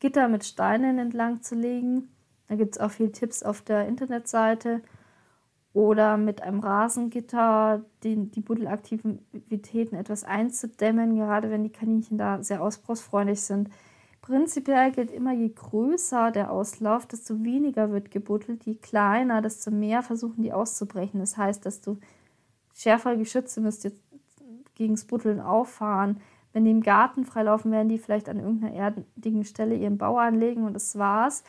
[0.01, 2.09] Gitter mit Steinen entlang zu legen.
[2.49, 4.81] Da gibt es auch viele Tipps auf der Internetseite
[5.75, 12.63] oder mit einem Rasengitter die, die Buddelaktivitäten etwas einzudämmen, gerade wenn die Kaninchen da sehr
[12.63, 13.71] ausbruchsfreundlich sind.
[14.21, 20.03] Prinzipiell gilt immer, je größer der Auslauf, desto weniger wird gebuddelt, je kleiner, desto mehr
[20.03, 21.21] versuchen die auszubrechen.
[21.21, 21.97] Das heißt, desto
[22.75, 23.93] schärfere Geschütze müsst ihr
[24.75, 26.21] gegen das Buddeln auffahren.
[26.53, 30.65] Wenn die im Garten freilaufen, werden die vielleicht an irgendeiner erdigen Stelle ihren Bau anlegen
[30.65, 31.43] und das war's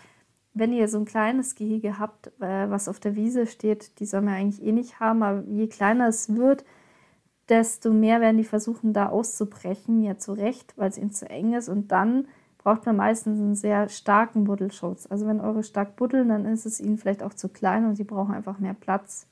[0.54, 4.22] wenn ihr so ein kleines Gehege habt, äh, was auf der Wiese steht, die soll
[4.22, 6.64] man eigentlich eh nicht haben, aber je kleiner es wird,
[7.50, 11.54] desto mehr werden die versuchen, da auszubrechen, ja zu Recht, weil es ihnen zu eng
[11.54, 11.70] ist.
[11.70, 12.28] Und dann
[12.60, 15.08] braucht man meistens einen sehr starken Buddelschutz.
[15.10, 18.06] Also wenn eure stark buddeln, dann ist es ihnen vielleicht auch zu klein und sie
[18.06, 19.28] brauchen einfach mehr Platz.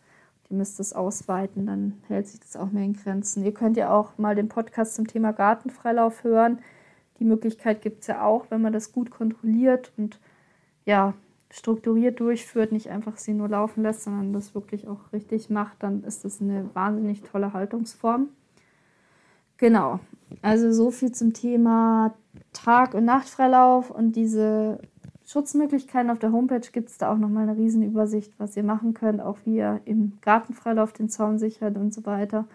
[0.50, 3.46] Ihr müsst es ausweiten, dann hält sich das auch mehr in Grenzen.
[3.46, 6.60] Ihr könnt ja auch mal den Podcast zum Thema Gartenfreilauf hören.
[7.20, 10.20] Die Möglichkeit gibt es ja auch, wenn man das gut kontrolliert und
[10.86, 11.14] ja,
[11.52, 16.04] strukturiert durchführt, nicht einfach sie nur laufen lässt, sondern das wirklich auch richtig macht, dann
[16.04, 18.30] ist das eine wahnsinnig tolle Haltungsform.
[19.58, 20.00] Genau,
[20.42, 22.16] also so viel zum Thema
[22.54, 24.80] Tag- und Nachtfreilauf und diese
[25.26, 29.22] Schutzmöglichkeiten auf der Homepage gibt es da auch nochmal eine Riesenübersicht, was ihr machen könnt,
[29.22, 32.48] auch wie ihr im Gartenfreilauf den Zaun sichert und so weiter.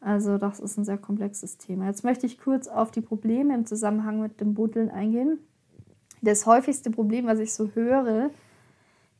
[0.00, 1.86] Also das ist ein sehr komplexes Thema.
[1.86, 5.38] Jetzt möchte ich kurz auf die Probleme im Zusammenhang mit dem Buddeln eingehen.
[6.22, 8.30] Das häufigste Problem, was ich so höre,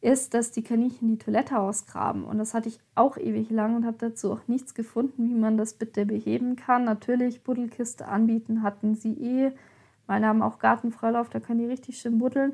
[0.00, 2.24] ist, dass die Kaninchen die Toilette ausgraben.
[2.24, 5.56] Und das hatte ich auch ewig lang und habe dazu auch nichts gefunden, wie man
[5.56, 6.84] das bitte beheben kann.
[6.84, 9.52] Natürlich, Buddelkiste anbieten hatten sie eh.
[10.06, 12.52] Meine haben auch Gartenfreilauf, da können die richtig schön buddeln.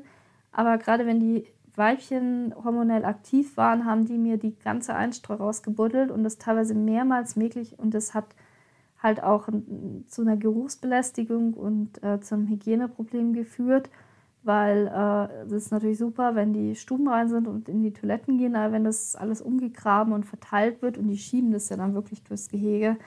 [0.51, 6.11] Aber gerade wenn die Weibchen hormonell aktiv waren, haben die mir die ganze Einstreu rausgebuddelt
[6.11, 8.25] und das teilweise mehrmals möglich und das hat
[9.01, 9.49] halt auch
[10.07, 13.89] zu einer Geruchsbelästigung und äh, zum Hygieneproblem geführt,
[14.43, 14.87] weil
[15.45, 18.55] es äh, ist natürlich super, wenn die Stuben rein sind und in die Toiletten gehen,
[18.55, 22.23] aber wenn das alles umgegraben und verteilt wird und die schieben das ja dann wirklich
[22.23, 22.97] durchs Gehege,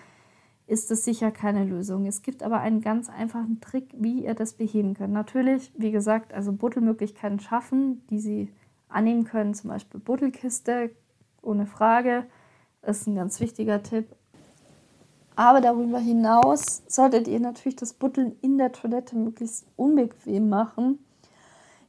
[0.66, 2.06] ist das sicher keine Lösung.
[2.06, 5.12] Es gibt aber einen ganz einfachen Trick, wie ihr das beheben könnt.
[5.12, 8.52] Natürlich, wie gesagt, also Buddelmöglichkeiten schaffen, die sie
[8.88, 10.90] annehmen können, zum Beispiel Buddelkiste,
[11.42, 12.26] ohne Frage,
[12.82, 14.06] ist ein ganz wichtiger Tipp.
[15.36, 20.98] Aber darüber hinaus solltet ihr natürlich das Buddeln in der Toilette möglichst unbequem machen.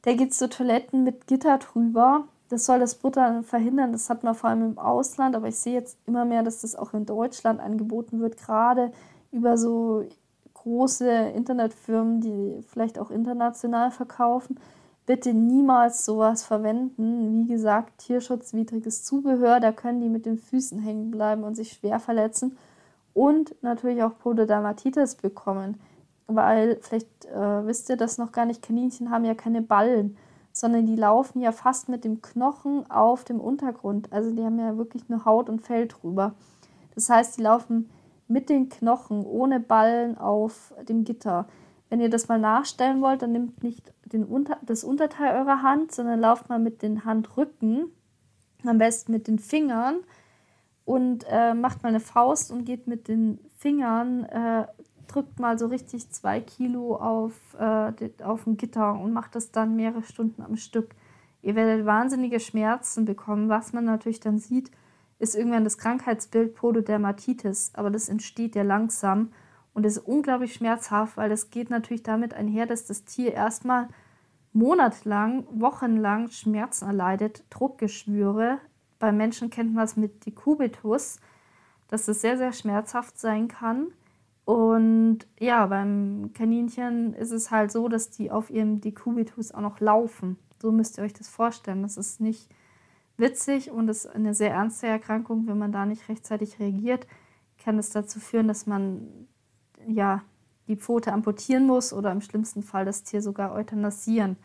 [0.08, 2.30] Da gibt es so Toiletten mit Gitter drüber.
[2.48, 3.92] Das soll das Buttern verhindern.
[3.92, 6.78] Das hat man vor allem im Ausland, aber ich sehe jetzt immer mehr, dass das
[6.78, 8.94] auch in Deutschland angeboten wird, gerade
[9.34, 10.06] über so
[10.54, 14.62] große Internetfirmen, die vielleicht auch international verkaufen.
[15.06, 17.34] Bitte niemals sowas verwenden.
[17.34, 22.00] Wie gesagt, tierschutzwidriges Zubehör, da können die mit den Füßen hängen bleiben und sich schwer
[22.00, 22.58] verletzen
[23.14, 25.82] und natürlich auch Pododermatitis bekommen.
[26.28, 30.18] Weil, vielleicht äh, wisst ihr das noch gar nicht, Kaninchen haben ja keine Ballen,
[30.52, 34.12] sondern die laufen ja fast mit dem Knochen auf dem Untergrund.
[34.12, 36.34] Also die haben ja wirklich nur Haut und Fell drüber.
[36.96, 37.90] Das heißt, die laufen
[38.28, 41.48] mit den Knochen ohne Ballen auf dem Gitter.
[41.90, 45.94] Wenn ihr das mal nachstellen wollt, dann nehmt nicht den Unter das Unterteil eurer Hand,
[45.94, 47.92] sondern lauft mal mit den Handrücken,
[48.66, 49.98] am besten mit den Fingern
[50.84, 54.66] und äh, macht mal eine Faust und geht mit den Fingern, äh,
[55.08, 57.92] drückt mal so richtig zwei Kilo auf, äh,
[58.24, 60.96] auf Gitter und macht das dann mehrere Stunden am Stück.
[61.42, 63.50] Ihr werdet wahnsinnige Schmerzen bekommen.
[63.50, 64.72] Was man natürlich dann sieht,
[65.20, 69.30] ist irgendwann das Krankheitsbild Pododermatitis, aber das entsteht ja langsam
[69.74, 73.88] und ist unglaublich schmerzhaft, weil das geht natürlich damit einher, dass das Tier erstmal
[74.54, 78.60] monatelang, wochenlang Schmerzen erleidet, Druckgeschwüre,
[79.00, 81.20] beim Menschen kennt man es mit Dekubitus,
[81.88, 83.88] dass es sehr, sehr schmerzhaft sein kann.
[84.48, 89.82] Und ja, beim Kaninchen ist es halt so, dass die auf ihrem Dekubitus auch noch
[89.82, 90.38] laufen.
[90.62, 91.82] So müsst ihr euch das vorstellen.
[91.82, 92.48] Das ist nicht
[93.18, 95.48] witzig und ist eine sehr ernste Erkrankung.
[95.48, 97.08] Wenn man da nicht rechtzeitig reagiert,
[97.62, 99.28] kann es dazu führen, dass man
[99.86, 100.24] ja
[100.70, 104.38] die Pfote amputieren muss oder im schlimmsten Fall das Tier sogar euthanasieren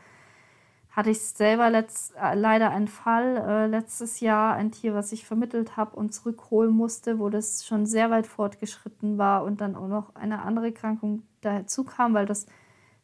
[0.92, 5.26] hatte ich selber letzt, äh, leider einen Fall äh, letztes Jahr, ein Tier, was ich
[5.26, 9.88] vermittelt habe und zurückholen musste, wo das schon sehr weit fortgeschritten war und dann auch
[9.88, 12.46] noch eine andere Erkrankung dazu kam, weil das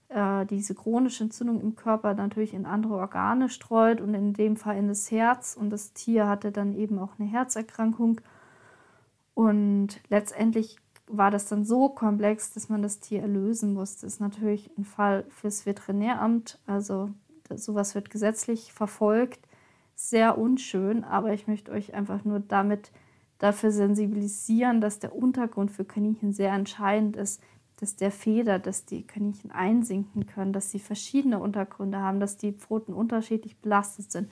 [0.09, 4.77] äh, diese chronische Entzündung im Körper natürlich in andere Organe streut und in dem Fall
[4.77, 5.57] in das Herz.
[5.59, 8.21] Und das Tier hatte dann eben auch eine Herzerkrankung.
[9.33, 14.07] Und letztendlich war das dann so komplex, dass man das Tier erlösen musste.
[14.07, 17.11] Das ist natürlich ein Fall fürs Veterinäramt, also
[17.57, 19.41] sowas wird gesetzlich verfolgt.
[19.95, 22.93] Sehr unschön, aber ich möchte euch einfach nur damit
[23.39, 27.41] dafür sensibilisieren, dass der Untergrund für Kaninchen sehr entscheidend ist,
[27.77, 32.53] dass der federt, dass die Kaninchen einsinken können, dass sie verschiedene Untergründe haben, dass die
[32.53, 34.29] Pfoten unterschiedlich belastet sind.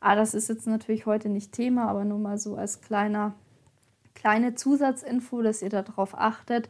[0.00, 3.34] Aber ah, das ist jetzt natürlich heute nicht Thema, aber nur mal so als kleiner,
[4.14, 6.68] kleine Zusatzinfo, dass ihr darauf achtet,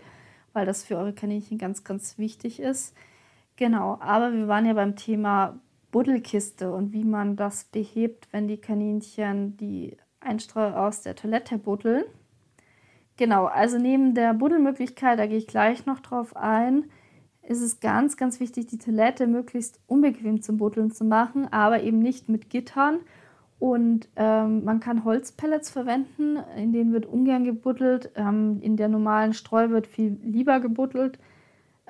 [0.54, 2.94] weil das für eure Kaninchen ganz, ganz wichtig ist.
[3.56, 5.58] Genau, aber wir waren ja beim Thema
[5.90, 12.04] Buddelkiste und wie man das behebt, wenn die Kaninchen die Einstreu aus der Toilette buddeln.
[13.16, 16.84] Genau, also neben der Buddelmöglichkeit, da gehe ich gleich noch drauf ein,
[17.42, 21.98] ist es ganz, ganz wichtig, die Toilette möglichst unbequem zum Buddeln zu machen, aber eben
[21.98, 23.00] nicht mit Gittern.
[23.58, 28.12] Und ähm, man kann Holzpellets verwenden, in denen wird ungern gebuddelt.
[28.14, 31.18] Ähm, in der normalen Streu wird viel lieber gebuddelt.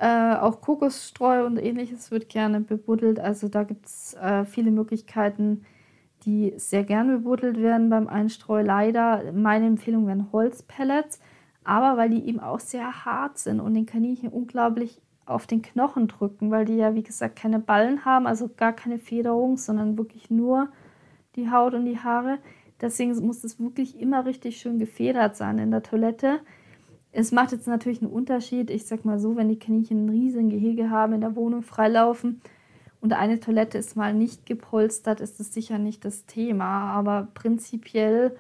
[0.01, 3.19] Äh, auch Kokosstreu und ähnliches wird gerne bebuddelt.
[3.19, 5.65] Also da gibt es äh, viele Möglichkeiten,
[6.25, 8.63] die sehr gerne bebuddelt werden beim Einstreu.
[8.63, 11.21] Leider, meine Empfehlung wären Holzpellets,
[11.65, 16.07] aber weil die eben auch sehr hart sind und den Kaninchen unglaublich auf den Knochen
[16.07, 20.31] drücken, weil die ja, wie gesagt, keine Ballen haben, also gar keine Federung, sondern wirklich
[20.31, 20.69] nur
[21.35, 22.39] die Haut und die Haare.
[22.81, 26.41] Deswegen muss es wirklich immer richtig schön gefedert sein in der Toilette.
[27.13, 28.71] Es macht jetzt natürlich einen Unterschied.
[28.71, 32.41] Ich sag mal so, wenn die Kaninchen ein riesen Gehege haben, in der Wohnung freilaufen
[33.01, 36.91] und eine Toilette ist mal nicht gepolstert, ist das sicher nicht das Thema.
[36.93, 38.37] Aber prinzipiell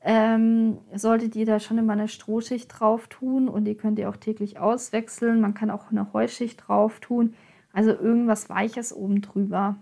[0.00, 4.16] ähm, solltet ihr da schon immer eine Strohschicht drauf tun und die könnt ihr auch
[4.16, 5.40] täglich auswechseln.
[5.40, 7.34] Man kann auch eine Heuschicht drauf tun.
[7.72, 9.76] Also irgendwas Weiches oben drüber.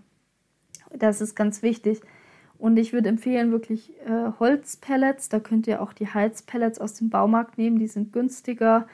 [0.93, 2.01] Das ist ganz wichtig.
[2.59, 5.29] Und ich würde empfehlen, wirklich äh, Holzpellets.
[5.29, 8.87] Da könnt ihr auch die Heizpellets aus dem Baumarkt nehmen, die sind günstiger.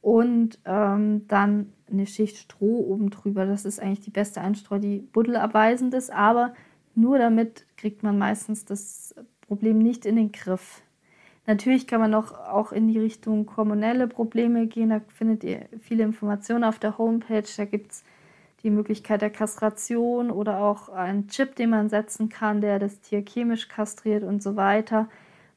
[0.00, 3.46] und ähm, dann eine Schicht Stroh oben drüber.
[3.46, 6.54] Das ist eigentlich die beste Einstreu, die buddelabweisend ist, aber
[6.94, 10.82] nur damit kriegt man meistens das Problem nicht in den Griff.
[11.46, 14.90] Natürlich kann man noch auch in die Richtung hormonelle Probleme gehen.
[14.90, 17.42] Da findet ihr viele Informationen auf der Homepage.
[17.56, 18.04] Da gibt es
[18.62, 23.24] die Möglichkeit der Kastration oder auch einen Chip, den man setzen kann, der das Tier
[23.24, 25.08] chemisch kastriert und so weiter.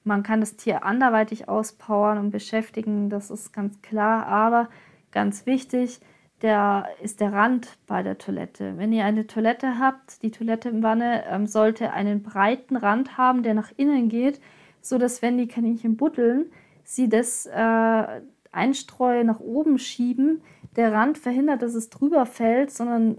[0.04, 4.28] Man kann das Tier anderweitig auspowern und beschäftigen, das ist ganz klar.
[4.28, 4.70] Aber
[5.12, 6.00] ganz wichtig,
[6.42, 8.78] der ist der Rand bei der Toilette.
[8.78, 13.72] Wenn ihr eine Toilette habt, die Toilettenwanne ähm, sollte einen breiten Rand haben, der nach
[13.78, 14.42] innen geht,
[14.82, 16.52] so dass wenn die Kaninchen buddeln,
[16.84, 20.42] sie das äh, Einstreu nach oben schieben,
[20.76, 23.18] der Rand verhindert, dass es drüber fällt, sondern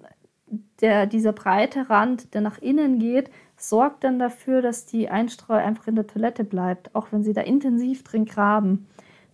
[0.80, 5.86] der, dieser breite Rand, der nach innen geht, sorgt dann dafür, dass die Einstreu einfach
[5.86, 8.86] in der Toilette bleibt, auch wenn sie da intensiv drin graben.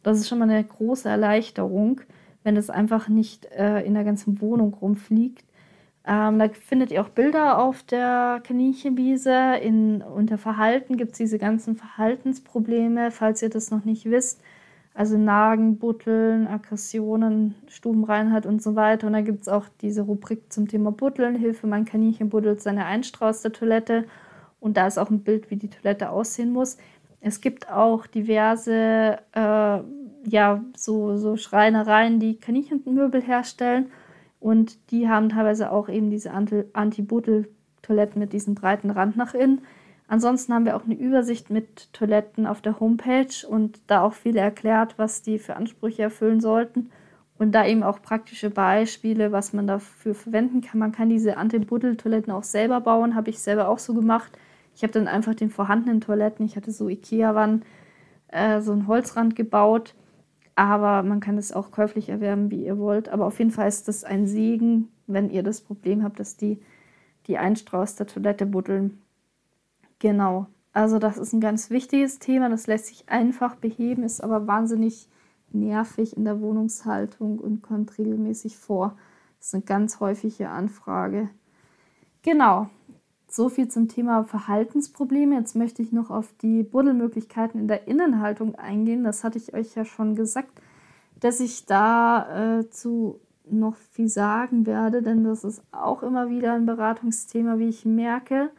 [0.03, 2.01] Das ist schon mal eine große Erleichterung,
[2.43, 5.45] wenn es einfach nicht äh, in der ganzen Wohnung rumfliegt.
[6.07, 9.57] Ähm, da findet ihr auch Bilder auf der Kaninchenwiese.
[9.63, 14.41] In, unter Verhalten gibt es diese ganzen Verhaltensprobleme, falls ihr das noch nicht wisst.
[14.93, 19.07] Also Nagen, Butteln, Aggressionen, Stubenreinheit und so weiter.
[19.07, 21.37] Und da gibt es auch diese Rubrik zum Thema Butteln.
[21.37, 24.05] Hilfe, mein Kaninchen buddelt seine Einstrauß der Toilette.
[24.59, 26.77] Und da ist auch ein Bild, wie die Toilette aussehen muss.
[27.21, 29.81] Es gibt auch diverse, äh,
[30.29, 33.91] ja, so, so Schreinereien, die Kaninchenmöbel herstellen.
[34.41, 39.61] Und die haben teilweise auch eben diese Anti-Buddel-Toiletten mit diesem breiten Rand nach innen.
[40.11, 44.37] Ansonsten haben wir auch eine Übersicht mit Toiletten auf der Homepage und da auch viel
[44.37, 46.91] erklärt, was die für Ansprüche erfüllen sollten.
[47.39, 50.81] Und da eben auch praktische Beispiele, was man dafür verwenden kann.
[50.81, 54.37] Man kann diese Anti-Buddel-Toiletten auch selber bauen, habe ich selber auch so gemacht.
[54.75, 57.63] Ich habe dann einfach den vorhandenen Toiletten, ich hatte so Ikea-Wann,
[58.33, 59.95] äh, so einen Holzrand gebaut.
[60.57, 63.09] Aber man kann es auch käuflich erwerben, wie ihr wollt.
[63.11, 66.59] Aber auf jeden Fall ist das ein Segen, wenn ihr das Problem habt, dass die,
[67.29, 68.99] die Einstrauß der Toilette buddeln.
[70.01, 70.47] Genau.
[70.73, 72.49] Also das ist ein ganz wichtiges Thema.
[72.49, 75.09] Das lässt sich einfach beheben, ist aber wahnsinnig
[75.53, 78.97] nervig in der Wohnungshaltung und kommt regelmäßig vor.
[79.39, 81.31] Das ist eine ganz häufige Anfrage.
[82.23, 82.69] Genau.
[83.29, 85.37] So viel zum Thema Verhaltensprobleme.
[85.37, 89.05] Jetzt möchte ich noch auf die Buddelmöglichkeiten in der Innenhaltung eingehen.
[89.05, 90.61] Das hatte ich euch ja schon gesagt,
[91.21, 96.67] dass ich dazu äh, noch viel sagen werde, denn das ist auch immer wieder ein
[96.67, 98.51] Beratungsthema, wie ich merke.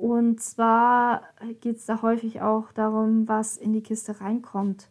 [0.00, 1.24] Und zwar
[1.60, 4.88] geht es da häufig auch darum, was in die Kiste reinkommt.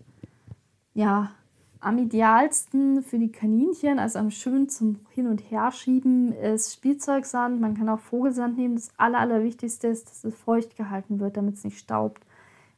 [0.93, 1.31] Ja,
[1.79, 7.59] am idealsten für die Kaninchen, also am schön zum Hin- und Herschieben, ist Spielzeugsand.
[7.59, 8.75] Man kann auch Vogelsand nehmen.
[8.75, 12.23] Das Aller, Allerwichtigste ist, dass es feucht gehalten wird, damit es nicht staubt.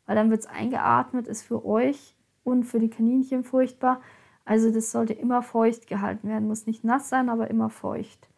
[0.05, 2.15] Weil dann wird es eingeatmet, ist für euch
[2.45, 3.99] und für die Kaninchen furchtbar.
[4.45, 6.47] Also das sollte immer feucht gehalten werden.
[6.47, 8.30] Muss nicht nass sein, aber immer feucht.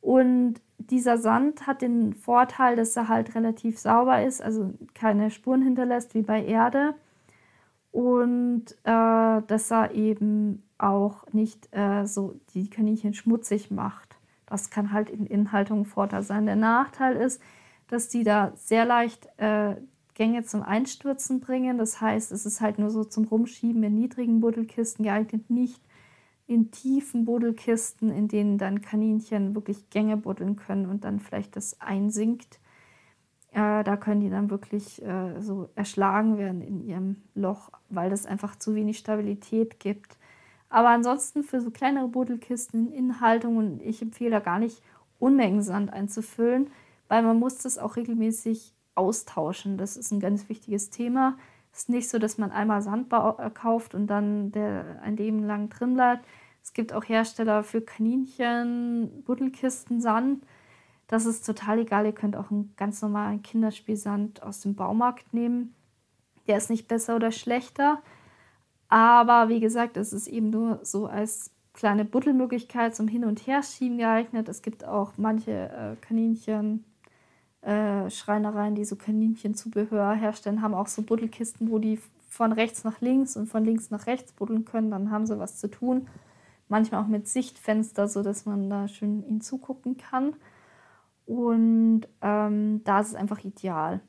[0.00, 5.62] Und dieser Sand hat den Vorteil, dass er halt relativ sauber ist, also keine Spuren
[5.62, 6.94] hinterlässt wie bei Erde.
[7.92, 14.16] Und äh, dass er eben auch nicht äh, so die Kaninchen schmutzig macht.
[14.46, 16.46] Das kann halt in Inhaltung ein Vorteil sein.
[16.46, 17.40] Der Nachteil ist,
[17.88, 19.76] dass die da sehr leicht äh,
[20.14, 21.78] Gänge zum Einstürzen bringen.
[21.78, 25.82] Das heißt, es ist halt nur so zum Rumschieben in niedrigen Buddelkisten geeignet, nicht
[26.50, 31.80] in tiefen Buddelkisten, in denen dann Kaninchen wirklich Gänge buddeln können und dann vielleicht das
[31.80, 32.58] einsinkt.
[33.52, 38.26] Äh, da können die dann wirklich äh, so erschlagen werden in ihrem Loch, weil das
[38.26, 40.18] einfach zu wenig Stabilität gibt.
[40.68, 44.82] Aber ansonsten für so kleinere Buddelkisten in Innenhaltungen, ich empfehle da gar nicht
[45.20, 46.70] Unmengen Sand einzufüllen,
[47.06, 49.78] weil man muss das auch regelmäßig austauschen.
[49.78, 51.36] Das ist ein ganz wichtiges Thema.
[51.72, 55.44] Es ist nicht so, dass man einmal Sand äh, kauft und dann der ein Leben
[55.44, 56.26] lang drin bleibt.
[56.62, 60.44] Es gibt auch Hersteller für Kaninchen, Buddelkisten, Sand.
[61.06, 62.06] Das ist total egal.
[62.06, 65.74] Ihr könnt auch einen ganz normalen Kinderspielsand aus dem Baumarkt nehmen.
[66.46, 68.02] Der ist nicht besser oder schlechter.
[68.88, 73.98] Aber wie gesagt, es ist eben nur so als kleine Buddelmöglichkeit zum Hin- und Herschieben
[73.98, 74.48] geeignet.
[74.48, 76.84] Es gibt auch manche äh, Kaninchen,
[77.62, 83.00] äh, Schreinereien, die so Kaninchenzubehör herstellen, haben auch so Buddelkisten, wo die von rechts nach
[83.00, 84.90] links und von links nach rechts buddeln können.
[84.90, 86.06] Dann haben sie was zu tun
[86.70, 90.34] manchmal auch mit Sichtfenster, sodass man da schön ihnen zugucken kann.
[91.26, 94.00] Und ähm, da ist es einfach ideal.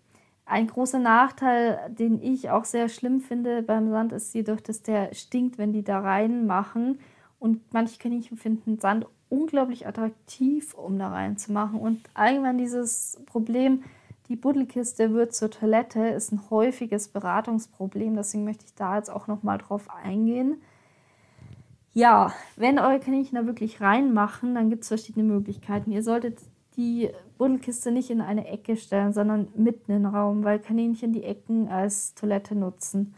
[0.45, 5.13] Ein großer Nachteil, den ich auch sehr schlimm finde beim Sand, ist jedoch, dass der
[5.13, 6.99] stinkt, wenn die da reinmachen.
[7.39, 11.79] Und manche Kaninchen finden Sand unglaublich attraktiv, um da reinzumachen.
[11.79, 13.83] Und allgemein dieses Problem,
[14.27, 18.15] die Buddelkiste wird zur Toilette, ist ein häufiges Beratungsproblem.
[18.15, 20.61] Deswegen möchte ich da jetzt auch nochmal drauf eingehen.
[21.93, 25.91] Ja, wenn eure Kaninchen da wirklich reinmachen, dann gibt es verschiedene Möglichkeiten.
[25.91, 26.39] Ihr solltet
[26.77, 31.23] die Buddelkiste nicht in eine Ecke stellen, sondern mitten in den Raum, weil Kaninchen die
[31.23, 33.13] Ecken als Toilette nutzen.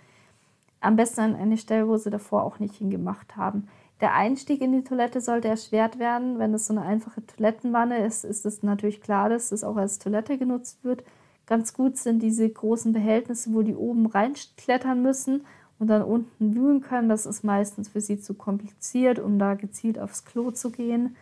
[0.80, 3.68] Am besten an eine Stelle, wo sie davor auch nicht hingemacht haben.
[4.02, 6.40] Der Einstieg in die Toilette sollte erschwert werden.
[6.40, 10.00] Wenn es so eine einfache Toilettenwanne ist, ist es natürlich klar, dass es auch als
[10.00, 11.04] Toilette genutzt wird.
[11.46, 15.46] Ganz gut sind diese großen Behältnisse, wo die oben reinklettern müssen
[15.84, 17.10] und dann unten wühlen können.
[17.10, 21.18] Das ist meistens für sie zu kompliziert, um da gezielt aufs Klo zu gehen.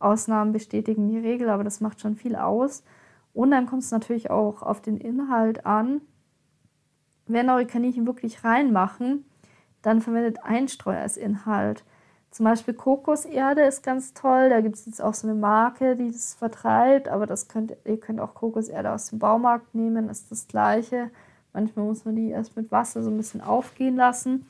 [0.00, 2.82] Ausnahmen bestätigen die Regel, aber das macht schon viel aus.
[3.34, 6.00] Und dann kommt es natürlich auch auf den Inhalt an.
[7.28, 9.24] Wenn eure Kaninchen wirklich reinmachen,
[9.82, 11.84] dann verwendet Einstreu als Inhalt.
[12.32, 14.48] Zum Beispiel Kokoserde ist ganz toll.
[14.50, 17.06] Da gibt es jetzt auch so eine Marke, die das vertreibt.
[17.06, 21.12] Aber das könnt, ihr könnt auch Kokoserde aus dem Baumarkt nehmen, ist das gleiche.
[21.52, 24.46] Manchmal muss man die erst mit Wasser so ein bisschen aufgehen lassen.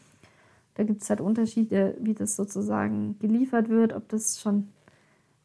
[0.75, 4.69] Da gibt es halt Unterschiede, wie das sozusagen geliefert wird, ob das schon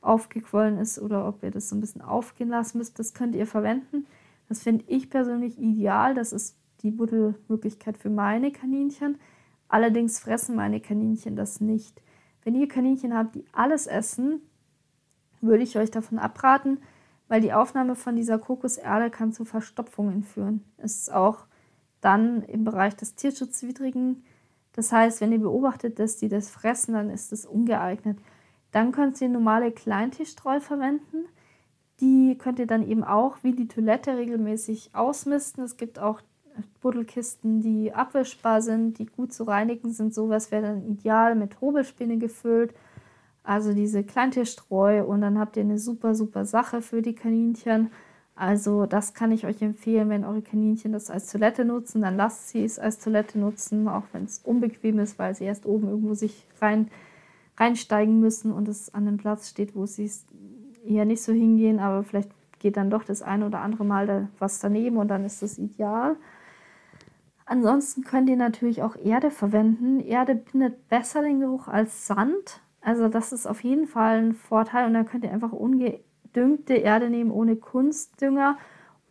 [0.01, 2.99] aufgequollen ist oder ob ihr das so ein bisschen aufgehen lassen müsst.
[2.99, 4.05] Das könnt ihr verwenden.
[4.47, 6.13] Das finde ich persönlich ideal.
[6.13, 9.17] Das ist die Buddelmöglichkeit für meine Kaninchen.
[9.67, 12.01] Allerdings fressen meine Kaninchen das nicht.
[12.43, 14.41] Wenn ihr Kaninchen habt, die alles essen,
[15.41, 16.77] würde ich euch davon abraten,
[17.27, 20.63] weil die Aufnahme von dieser Kokoserde kann zu Verstopfungen führen.
[20.77, 21.45] Ist auch
[22.01, 24.23] dann im Bereich des Tierschutzwidrigen.
[24.73, 28.19] Das heißt, wenn ihr beobachtet, dass die das fressen, dann ist es ungeeignet.
[28.71, 31.25] Dann könnt ihr normale Kleintierstreu verwenden.
[32.01, 35.63] Die könnt ihr dann eben auch wie die Toilette regelmäßig ausmisten.
[35.63, 36.21] Es gibt auch
[36.81, 40.13] Buddelkisten, die abwischbar sind, die gut zu reinigen sind.
[40.13, 42.73] Sowas wäre dann ideal mit Hobelspinne gefüllt.
[43.45, 47.91] Also diese Kleintierstreu und dann habt ihr eine super, super Sache für die Kaninchen.
[48.35, 52.49] Also das kann ich euch empfehlen, wenn eure Kaninchen das als Toilette nutzen, dann lasst
[52.49, 56.15] sie es als Toilette nutzen, auch wenn es unbequem ist, weil sie erst oben irgendwo
[56.15, 56.89] sich rein
[57.57, 60.11] reinsteigen müssen und es an einem Platz steht, wo sie
[60.85, 62.29] eher nicht so hingehen, aber vielleicht
[62.59, 65.57] geht dann doch das eine oder andere Mal da was daneben und dann ist das
[65.57, 66.17] ideal.
[67.45, 69.99] Ansonsten könnt ihr natürlich auch Erde verwenden.
[69.99, 72.59] Erde bindet besser den Geruch als Sand.
[72.85, 77.09] Also das ist auf jeden Fall ein Vorteil und dann könnt ihr einfach ungedüngte Erde
[77.09, 78.59] nehmen ohne Kunstdünger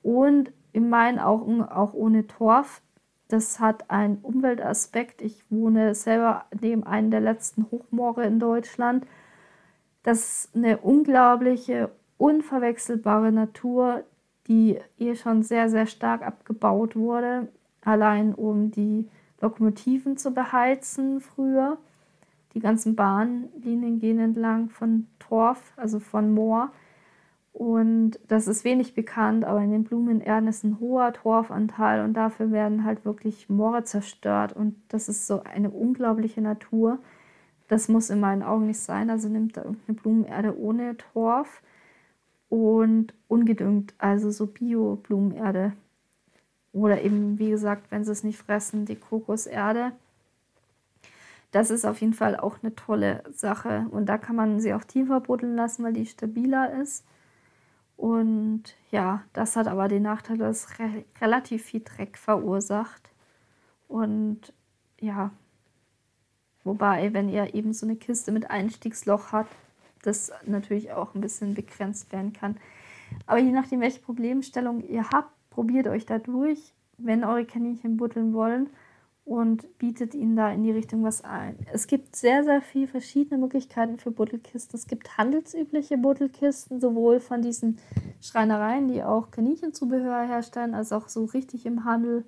[0.05, 2.83] und in meinen Augen auch ohne Torf.
[3.27, 5.23] Das hat einen Umweltaspekt.
[5.23, 9.09] Ich wohne selber neben einem der letzten Hochmoore in Deutschland.
[10.05, 14.05] Das ist eine unglaubliche, unverwechselbare Natur,
[14.47, 17.49] die eh schon sehr, sehr stark abgebaut wurde.
[17.81, 19.09] Allein um die
[19.41, 21.79] Lokomotiven zu beheizen früher.
[22.55, 26.73] Die ganzen Bahnlinien gehen entlang von Torf, also von Moor.
[27.53, 32.51] Und das ist wenig bekannt, aber in den Blumenerden ist ein hoher Torfanteil und dafür
[32.51, 34.53] werden halt wirklich Moore zerstört.
[34.53, 36.99] Und das ist so eine unglaubliche Natur.
[37.69, 39.09] Das muss in meinen Augen nicht sein.
[39.09, 41.63] Also nimmt da irgendeine Blumenerde ohne Torf
[42.49, 45.73] und ungedüngt, also so Bio-Blumenerde.
[46.73, 49.93] Oder eben, wie gesagt, wenn sie es nicht fressen, die Kokoserde.
[51.55, 53.87] Das ist auf jeden Fall auch eine tolle Sache.
[53.93, 57.05] Und da kann man sie auch tiefer buddeln lassen, weil die stabiler ist.
[57.97, 63.09] Und ja, das hat aber den Nachteil, dass re relativ viel Dreck verursacht.
[63.87, 64.53] Und
[64.99, 65.31] ja,
[66.65, 69.55] wobei, wenn ihr eben so eine Kiste mit Einstiegsloch habt,
[70.03, 72.57] das natürlich auch ein bisschen begrenzt werden kann.
[73.29, 78.35] Aber je nachdem, welche Problemstellung ihr habt, probiert euch da durch, wenn eure Kaninchen buddeln
[78.35, 78.71] wollen
[79.25, 81.57] und bietet ihnen da in die Richtung was ein.
[81.73, 84.79] Es gibt sehr, sehr viele verschiedene Möglichkeiten für Buddelkisten.
[84.79, 87.79] Es gibt handelsübliche Buddelkisten, sowohl von diesen
[88.21, 92.25] Schreinereien, die auch Kaninchenzubehör herstellen, als auch so richtig im Handel.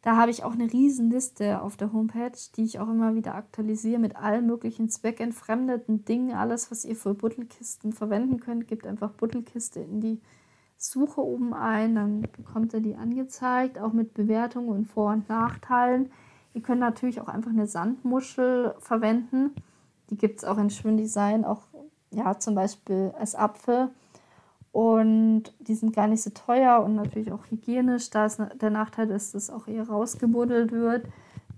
[0.00, 3.34] Da habe ich auch eine riesen Liste auf der Homepage, die ich auch immer wieder
[3.34, 6.34] aktualisiere mit allen möglichen zweckentfremdeten Dingen.
[6.34, 10.20] Alles, was ihr für Buddelkisten verwenden könnt, gibt einfach Buddelkiste in die
[10.90, 16.10] Suche oben ein, dann bekommt ihr die angezeigt, auch mit Bewertungen und Vor- und Nachteilen.
[16.54, 19.50] Ihr könnt natürlich auch einfach eine Sandmuschel verwenden.
[20.10, 21.62] Die gibt es auch in schönem Design, auch
[22.10, 23.90] ja, zum Beispiel als Apfel.
[24.72, 28.10] Und die sind gar nicht so teuer und natürlich auch hygienisch.
[28.10, 31.06] Da ist der Nachteil, dass das auch eher rausgebuddelt wird,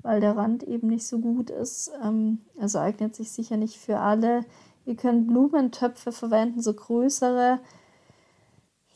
[0.02, 1.90] weil der Rand eben nicht so gut ist.
[2.02, 4.44] Ähm, also eignet sich sicher nicht für alle.
[4.86, 7.58] Ihr könnt Blumentöpfe verwenden, so größere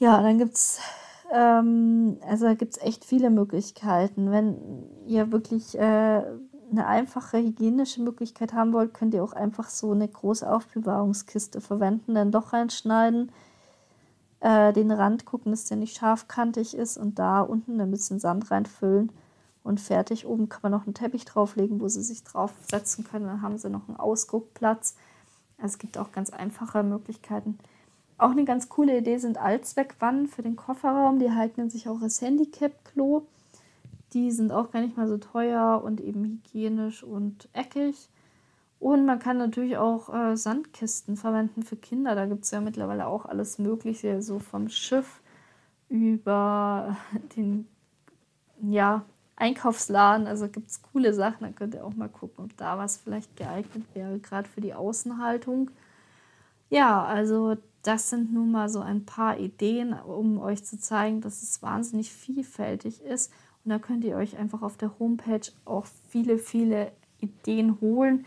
[0.02, 0.80] ja, dann gibt es
[1.32, 4.32] ähm, also echt viele Möglichkeiten.
[4.32, 4.56] Wenn
[5.06, 6.24] ihr wirklich äh,
[6.72, 12.16] eine einfache hygienische Möglichkeit haben wollt, könnt ihr auch einfach so eine große Aufbewahrungskiste verwenden,
[12.16, 13.30] dann doch reinschneiden,
[14.40, 18.50] äh, den Rand gucken, dass der nicht scharfkantig ist und da unten ein bisschen Sand
[18.50, 19.12] reinfüllen
[19.62, 20.26] und fertig.
[20.26, 23.26] Oben kann man noch einen Teppich drauflegen, wo sie sich draufsetzen können.
[23.26, 24.96] Dann haben sie noch einen Ausguckplatz.
[25.58, 27.60] Also es gibt auch ganz einfache Möglichkeiten.
[28.22, 31.18] Auch eine ganz coole Idee sind Allzweckwannen für den Kofferraum.
[31.18, 33.22] Die eignen sich auch als Handicap-Klo.
[34.12, 38.08] Die sind auch gar nicht mal so teuer und eben hygienisch und eckig.
[38.78, 42.14] Und man kann natürlich auch äh, Sandkisten verwenden für Kinder.
[42.14, 45.20] Da gibt es ja mittlerweile auch alles Mögliche, so vom Schiff
[45.88, 46.96] über
[47.36, 47.66] den
[48.60, 49.04] ja,
[49.34, 50.28] Einkaufsladen.
[50.28, 51.40] Also gibt es coole Sachen.
[51.40, 54.74] Da könnt ihr auch mal gucken, ob da was vielleicht geeignet wäre, gerade für die
[54.74, 55.72] Außenhaltung.
[56.70, 61.42] Ja, also das sind nun mal so ein paar Ideen, um euch zu zeigen, dass
[61.42, 63.32] es wahnsinnig vielfältig ist.
[63.64, 68.24] Und da könnt ihr euch einfach auf der Homepage auch viele, viele Ideen holen,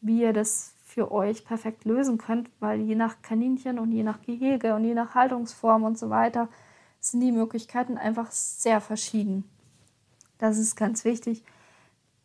[0.00, 4.22] wie ihr das für euch perfekt lösen könnt, weil je nach Kaninchen und je nach
[4.22, 6.48] Gehege und je nach Haltungsform und so weiter
[7.00, 9.44] sind die Möglichkeiten einfach sehr verschieden.
[10.38, 11.44] Das ist ganz wichtig.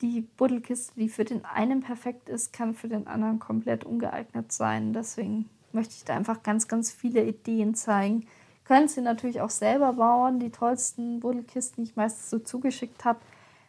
[0.01, 4.93] Die Buddelkiste, die für den einen perfekt ist, kann für den anderen komplett ungeeignet sein.
[4.93, 8.27] Deswegen möchte ich da einfach ganz, ganz viele Ideen zeigen.
[8.63, 10.39] Können Sie natürlich auch selber bauen.
[10.39, 13.19] Die tollsten Buddelkisten, die ich meistens so zugeschickt habe,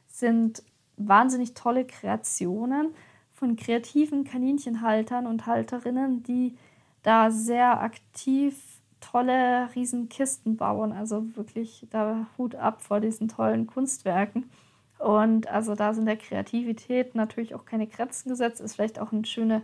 [0.08, 0.62] sind
[0.96, 2.94] wahnsinnig tolle Kreationen
[3.32, 6.56] von kreativen Kaninchenhaltern und Halterinnen, die
[7.02, 8.56] da sehr aktiv
[9.00, 10.92] tolle Riesenkisten bauen.
[10.92, 14.50] Also wirklich da Hut ab vor diesen tollen Kunstwerken.
[14.98, 18.60] Und also da sind der Kreativität natürlich auch keine Grenzen gesetzt.
[18.60, 19.62] Ist vielleicht auch eine schöne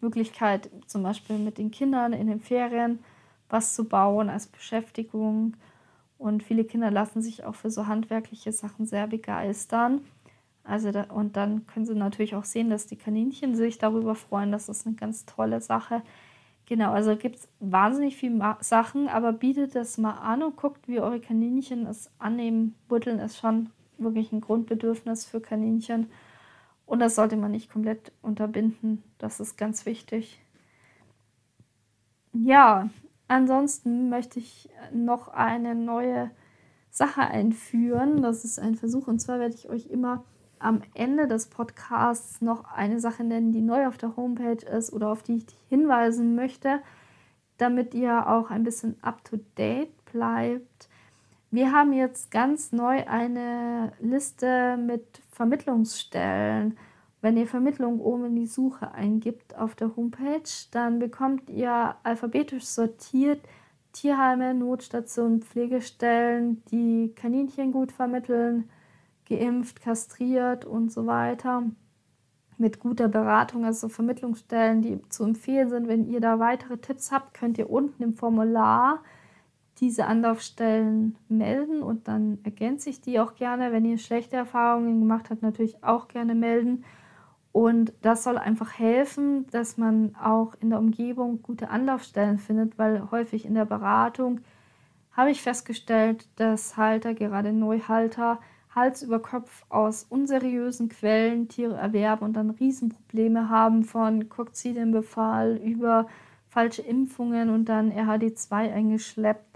[0.00, 2.98] Möglichkeit, zum Beispiel mit den Kindern in den Ferien
[3.48, 5.56] was zu bauen als Beschäftigung.
[6.18, 10.00] Und viele Kinder lassen sich auch für so handwerkliche Sachen sehr begeistern.
[10.64, 14.52] Also da, und dann können sie natürlich auch sehen, dass die Kaninchen sich darüber freuen.
[14.52, 16.02] Das ist eine ganz tolle Sache.
[16.66, 21.00] Genau, also gibt es wahnsinnig viele Sachen, aber bietet das mal an und guckt, wie
[21.00, 22.74] eure Kaninchen es annehmen.
[22.88, 26.10] Buddeln ist schon wirklich ein Grundbedürfnis für Kaninchen.
[26.88, 29.02] Und das sollte man nicht komplett unterbinden.
[29.18, 30.40] Das ist ganz wichtig.
[32.32, 32.88] Ja,
[33.28, 36.30] ansonsten möchte ich noch eine neue
[36.90, 38.22] Sache einführen.
[38.22, 39.06] Das ist ein Versuch.
[39.06, 40.24] Und zwar werde ich euch immer
[40.60, 45.10] am Ende des Podcasts noch eine Sache nennen, die neu auf der Homepage ist oder
[45.10, 46.80] auf die ich hinweisen möchte,
[47.58, 50.88] damit ihr auch ein bisschen up-to-date bleibt.
[51.50, 56.76] Wir haben jetzt ganz neu eine Liste mit Vermittlungsstellen.
[57.20, 62.64] Wenn ihr Vermittlung oben in die Suche eingibt auf der Homepage, dann bekommt ihr alphabetisch
[62.64, 63.40] sortiert
[63.92, 68.68] Tierheime, Notstationen, Pflegestellen, die Kaninchen gut vermitteln,
[69.28, 71.62] geimpft, kastriert und so weiter.
[72.56, 75.86] Mit guter Beratung, also Vermittlungsstellen, die zu empfehlen sind.
[75.86, 79.04] Wenn ihr da weitere Tipps habt, könnt ihr unten im Formular
[79.80, 83.72] diese Anlaufstellen melden und dann ergänze ich die auch gerne.
[83.72, 86.84] Wenn ihr schlechte Erfahrungen gemacht habt, natürlich auch gerne melden.
[87.52, 93.10] Und das soll einfach helfen, dass man auch in der Umgebung gute Anlaufstellen findet, weil
[93.10, 94.40] häufig in der Beratung
[95.12, 98.38] habe ich festgestellt, dass Halter, gerade Neuhalter,
[98.74, 106.06] Hals über Kopf aus unseriösen Quellen Tiere erwerben und dann Riesenprobleme haben von Kokzidienbefall über
[106.48, 109.47] falsche Impfungen und dann RHD2 eingeschleppt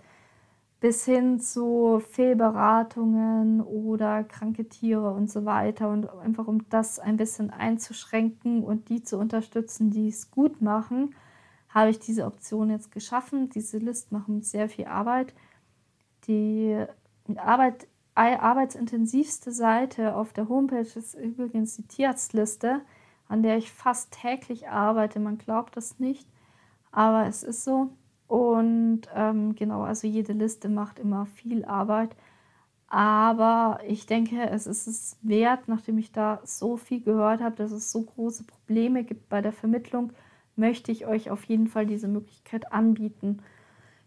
[0.82, 5.88] bis hin zu Fehlberatungen oder kranke Tiere und so weiter.
[5.88, 11.14] Und einfach um das ein bisschen einzuschränken und die zu unterstützen, die es gut machen,
[11.68, 13.48] habe ich diese Option jetzt geschaffen.
[13.48, 15.32] Diese List machen sehr viel Arbeit.
[16.26, 16.84] Die
[17.36, 22.80] Arbeit arbeitsintensivste Seite auf der Homepage ist übrigens die Tierarztliste,
[23.28, 25.20] an der ich fast täglich arbeite.
[25.20, 26.28] Man glaubt das nicht,
[26.90, 27.90] aber es ist so.
[28.32, 32.16] Und ähm, genau, also jede Liste macht immer viel Arbeit.
[32.86, 37.72] Aber ich denke, es ist es wert, nachdem ich da so viel gehört habe, dass
[37.72, 40.14] es so große Probleme gibt bei der Vermittlung,
[40.56, 43.42] möchte ich euch auf jeden Fall diese Möglichkeit anbieten.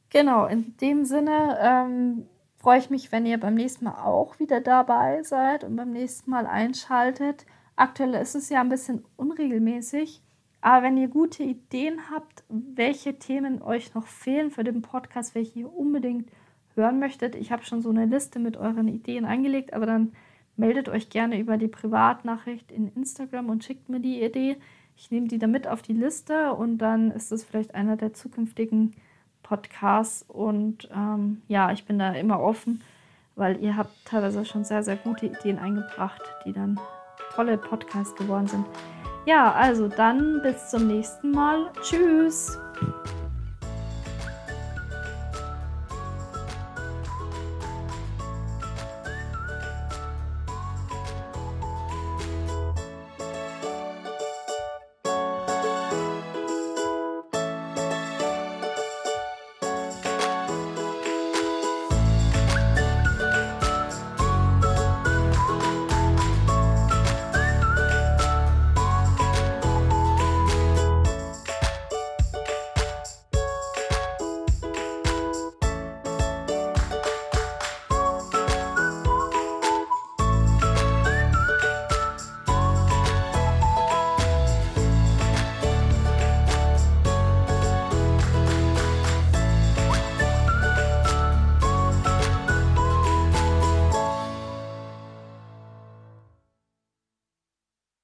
[0.10, 2.26] Genau, in dem Sinne ähm,
[2.58, 6.32] freue ich mich, wenn ihr beim nächsten Mal auch wieder dabei seid und beim nächsten
[6.32, 7.46] Mal einschaltet.
[7.76, 10.24] Aktuell ist es ja ein bisschen unregelmäßig,
[10.62, 15.60] aber wenn ihr gute Ideen habt, welche Themen euch noch fehlen für den Podcast, welche
[15.60, 16.30] ihr unbedingt
[16.76, 20.14] hören möchtet, ich habe schon so eine Liste mit euren Ideen eingelegt, aber dann
[20.58, 24.58] meldet euch gerne über die Privatnachricht in Instagram und schickt mir die Idee.
[24.98, 28.14] Ich nehme die dann mit auf die Liste und dann ist es vielleicht einer der
[28.14, 28.94] zukünftigen
[29.44, 30.24] Podcasts.
[30.28, 32.82] Und ähm, ja, ich bin da immer offen,
[33.36, 36.80] weil ihr habt teilweise schon sehr, sehr gute Ideen eingebracht, die dann
[37.36, 38.66] tolle Podcasts geworden sind.
[39.26, 41.72] Ja, also dann bis zum nächsten Mal.
[41.82, 42.60] Tschüss.